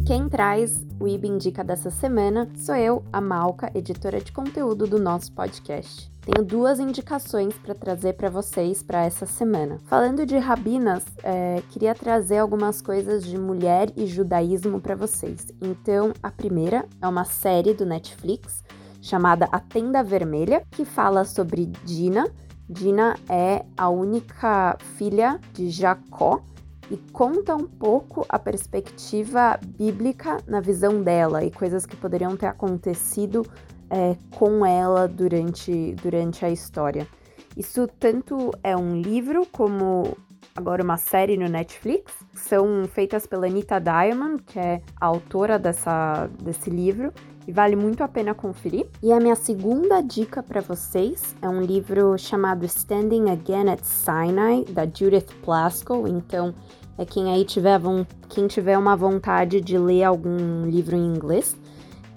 [0.07, 4.97] Quem traz o IB Indica dessa semana sou eu, a Malca, editora de conteúdo do
[4.97, 6.09] nosso podcast.
[6.21, 9.79] Tenho duas indicações para trazer para vocês para essa semana.
[9.87, 15.47] Falando de rabinas, é, queria trazer algumas coisas de mulher e judaísmo para vocês.
[15.61, 18.63] Então, a primeira é uma série do Netflix
[19.01, 22.31] chamada A Tenda Vermelha, que fala sobre Dina.
[22.69, 26.41] Dina é a única filha de Jacó
[26.89, 32.47] e conta um pouco a perspectiva bíblica na visão dela e coisas que poderiam ter
[32.47, 33.45] acontecido
[33.89, 37.07] é, com ela durante, durante a história.
[37.55, 40.15] Isso tanto é um livro como
[40.55, 42.13] agora uma série no Netflix.
[42.33, 47.11] São feitas pela Anita Diamond, que é a autora dessa, desse livro,
[47.47, 48.85] e vale muito a pena conferir.
[49.01, 54.65] E a minha segunda dica para vocês é um livro chamado Standing Again at Sinai,
[54.65, 56.07] da Judith Plaskow.
[56.07, 56.53] Então,
[56.97, 57.79] é quem aí tiver,
[58.27, 61.55] quem tiver uma vontade de ler algum livro em inglês.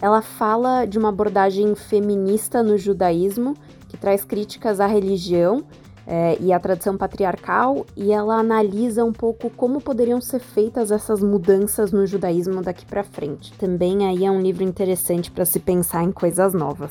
[0.03, 3.55] Ela fala de uma abordagem feminista no judaísmo,
[3.89, 5.65] que traz críticas à religião
[6.11, 11.23] é, e à tradição patriarcal, e ela analisa um pouco como poderiam ser feitas essas
[11.23, 13.53] mudanças no judaísmo daqui para frente.
[13.53, 16.91] Também aí é um livro interessante para se pensar em coisas novas.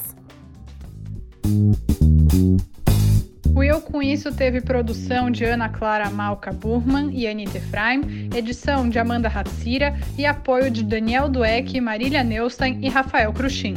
[3.54, 8.88] O Eu Com Isso teve produção de Ana Clara Malca Burman e Anita Efraim, edição
[8.88, 13.76] de Amanda Hatsira e apoio de Daniel Dueck, Marília Neustein e Rafael Cruxim.